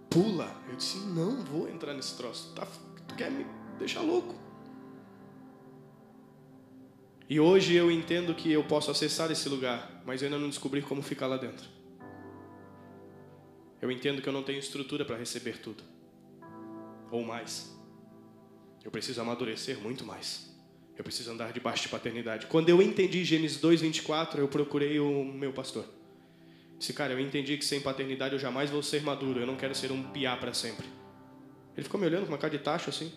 [0.08, 0.56] Pula.
[0.70, 2.54] Eu disse, não vou entrar nesse troço.
[2.54, 2.66] Tá,
[3.06, 3.44] tu quer me
[3.78, 4.45] deixar louco?
[7.28, 10.80] E hoje eu entendo que eu posso acessar esse lugar, mas eu ainda não descobri
[10.80, 11.68] como ficar lá dentro.
[13.82, 15.82] Eu entendo que eu não tenho estrutura para receber tudo,
[17.10, 17.76] ou mais.
[18.84, 20.54] Eu preciso amadurecer muito mais.
[20.96, 22.46] Eu preciso andar debaixo de paternidade.
[22.46, 25.84] Quando eu entendi Gênesis 2:24, eu procurei o meu pastor.
[26.78, 29.40] Disse, cara, eu entendi que sem paternidade eu jamais vou ser maduro.
[29.40, 30.86] Eu não quero ser um piá para sempre.
[31.74, 33.12] Ele ficou me olhando com uma cara de tacho assim.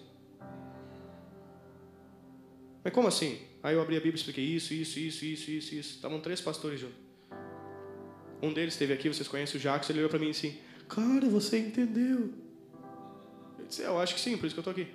[2.84, 3.49] Mas como assim?
[3.62, 5.96] Aí eu abri a Bíblia e expliquei isso, isso, isso, isso, isso, isso.
[5.96, 6.98] Estavam três pastores juntos.
[8.42, 10.58] Um deles esteve aqui, vocês conhecem o Jacques, ele olhou para mim assim,
[10.88, 12.34] cara, você entendeu.
[13.58, 14.88] Eu disse, é, eu acho que sim, por isso que eu estou aqui.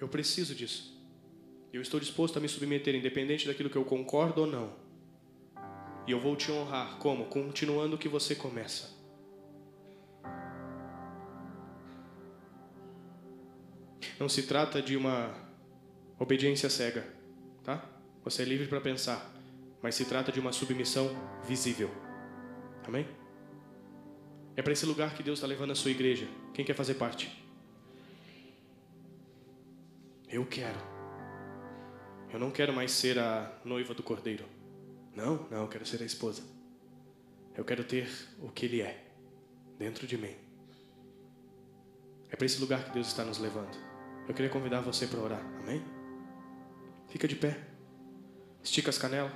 [0.00, 0.98] Eu preciso disso.
[1.70, 4.74] Eu estou disposto a me submeter, independente daquilo que eu concordo ou não.
[6.06, 6.96] E eu vou te honrar.
[6.98, 7.26] Como?
[7.26, 8.90] Continuando o que você começa.
[14.18, 15.34] Não se trata de uma
[16.18, 17.21] obediência cega
[17.62, 17.84] tá?
[18.24, 19.32] Você é livre para pensar,
[19.82, 21.10] mas se trata de uma submissão
[21.44, 21.90] visível.
[22.84, 23.06] Amém?
[24.56, 26.28] É para esse lugar que Deus está levando a sua igreja.
[26.52, 27.42] Quem quer fazer parte?
[30.28, 30.78] Eu quero.
[32.32, 34.44] Eu não quero mais ser a noiva do cordeiro.
[35.14, 36.42] Não, não, eu quero ser a esposa.
[37.54, 38.08] Eu quero ter
[38.40, 39.04] o que Ele é
[39.78, 40.34] dentro de mim.
[42.30, 43.76] É para esse lugar que Deus está nos levando.
[44.26, 45.44] Eu queria convidar você para orar.
[45.60, 46.01] Amém?
[47.12, 47.60] Fica de pé.
[48.64, 49.30] Estica as canelas.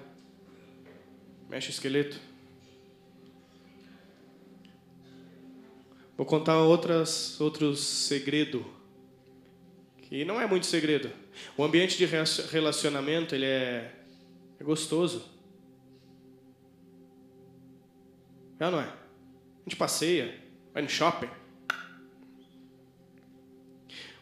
[1.47, 2.18] Mexe o esqueleto.
[6.16, 8.64] Vou contar outras, outros segredo
[9.99, 11.12] que não é muito segredo.
[11.55, 13.93] O ambiente de relacionamento, ele é,
[14.59, 15.29] é gostoso.
[18.59, 18.85] É não é?
[18.85, 20.35] A gente passeia,
[20.72, 21.29] vai no shopping.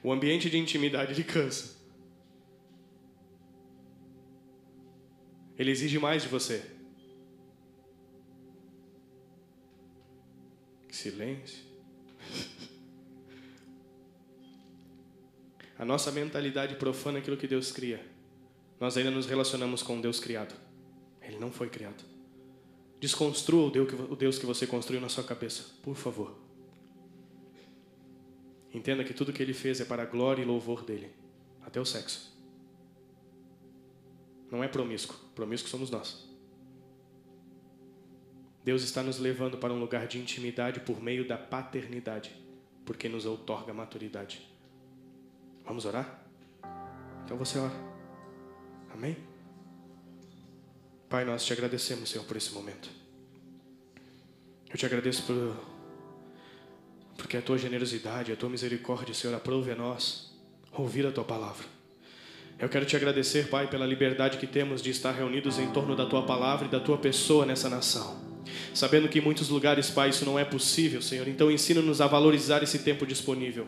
[0.02, 1.73] O ambiente de intimidade, ele cansa.
[5.58, 6.64] Ele exige mais de você.
[10.90, 11.64] Silêncio.
[15.76, 18.04] A nossa mentalidade profana é aquilo que Deus cria.
[18.80, 20.54] Nós ainda nos relacionamos com o Deus criado.
[21.20, 22.04] Ele não foi criado.
[23.00, 26.38] Desconstrua o Deus que você construiu na sua cabeça, por favor.
[28.72, 31.10] Entenda que tudo que ele fez é para a glória e louvor dele,
[31.62, 32.33] até o sexo.
[34.50, 36.28] Não é promíscuo, promíscuo somos nós.
[38.64, 42.34] Deus está nos levando para um lugar de intimidade por meio da paternidade,
[42.86, 44.48] porque nos outorga maturidade.
[45.64, 46.22] Vamos orar?
[47.24, 47.74] Então você ora.
[48.92, 49.16] Amém?
[51.08, 52.88] Pai, nós te agradecemos, Senhor, por esse momento.
[54.70, 55.56] Eu te agradeço por,
[57.16, 60.34] porque a tua generosidade, a tua misericórdia, Senhor, aprove a nós
[60.72, 61.73] ouvir a tua palavra.
[62.58, 66.06] Eu quero te agradecer, Pai, pela liberdade que temos de estar reunidos em torno da
[66.06, 68.16] tua palavra e da tua pessoa nessa nação.
[68.72, 71.26] Sabendo que em muitos lugares, Pai, isso não é possível, Senhor.
[71.26, 73.66] Então ensina-nos a valorizar esse tempo disponível.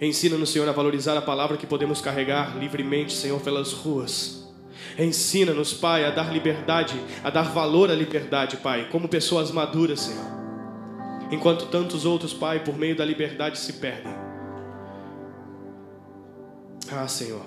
[0.00, 4.50] Ensina-nos, Senhor, a valorizar a palavra que podemos carregar livremente, Senhor, pelas ruas.
[4.98, 10.40] Ensina-nos, Pai, a dar liberdade, a dar valor à liberdade, Pai, como pessoas maduras, Senhor.
[11.30, 14.29] Enquanto tantos outros, Pai, por meio da liberdade se perdem.
[16.92, 17.42] Ah, Senhor,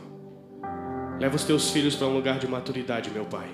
[1.19, 3.49] leva os teus filhos para um lugar de maturidade, meu Pai.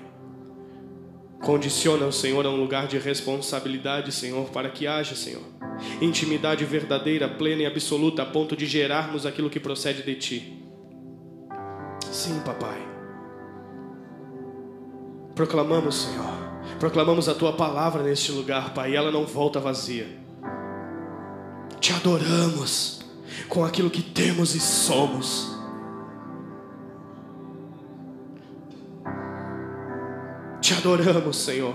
[1.42, 5.42] Condiciona o Senhor a um lugar de responsabilidade, Senhor, para que haja, Senhor,
[6.00, 10.64] intimidade verdadeira, plena e absoluta, a ponto de gerarmos aquilo que procede de Ti.
[12.12, 12.78] Sim, Papai.
[15.34, 20.06] Proclamamos, Senhor, proclamamos a Tua palavra neste lugar, Pai, e ela não volta vazia.
[21.80, 23.00] Te adoramos
[23.48, 25.59] com aquilo que temos e somos.
[30.70, 31.74] Te adoramos, Senhor.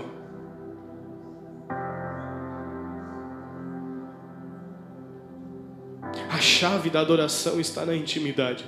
[6.30, 8.64] A chave da adoração está na intimidade.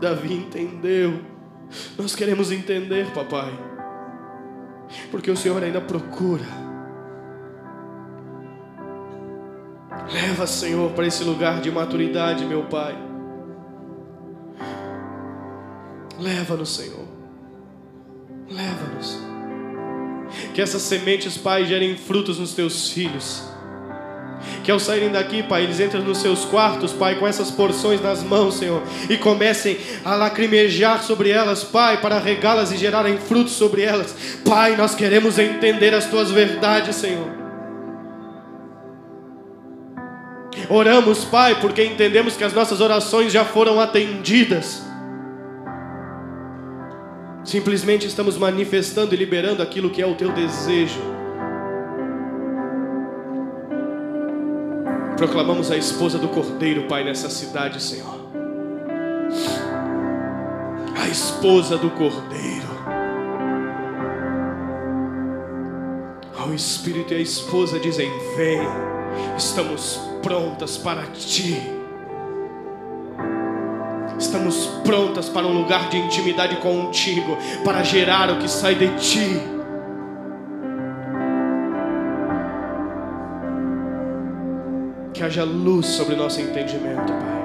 [0.00, 1.20] Davi entendeu.
[1.96, 3.56] Nós queremos entender, papai.
[5.12, 6.44] Porque o Senhor ainda procura.
[10.12, 12.98] Leva, Senhor, para esse lugar de maturidade, meu Pai.
[16.18, 17.15] Leva-nos, Senhor.
[18.50, 19.18] Leva-nos.
[20.54, 23.42] Que essas sementes, Pai, gerem frutos nos teus filhos.
[24.62, 28.22] Que ao saírem daqui, Pai, eles entrem nos seus quartos, Pai, com essas porções nas
[28.22, 33.82] mãos, Senhor, e comecem a lacrimejar sobre elas, Pai, para regá-las e gerarem frutos sobre
[33.82, 34.14] elas.
[34.44, 37.36] Pai, nós queremos entender as tuas verdades, Senhor.
[40.68, 44.85] Oramos, Pai, porque entendemos que as nossas orações já foram atendidas.
[47.46, 51.00] Simplesmente estamos manifestando e liberando aquilo que é o teu desejo.
[55.16, 58.18] Proclamamos a esposa do Cordeiro, Pai, nessa cidade, Senhor.
[61.00, 62.66] A esposa do Cordeiro.
[66.48, 68.60] O Espírito e a esposa dizem: Vem,
[69.36, 71.75] estamos prontas para ti.
[74.18, 79.40] Estamos prontas para um lugar de intimidade contigo, para gerar o que sai de ti.
[85.12, 87.36] Que haja luz sobre o nosso entendimento, Pai.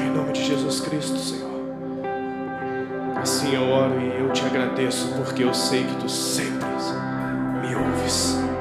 [0.00, 1.44] Em nome de Jesus Cristo, Senhor.
[3.16, 6.68] Assim eu oro e eu te agradeço, porque eu sei que tu sempre
[7.62, 8.53] me ouves.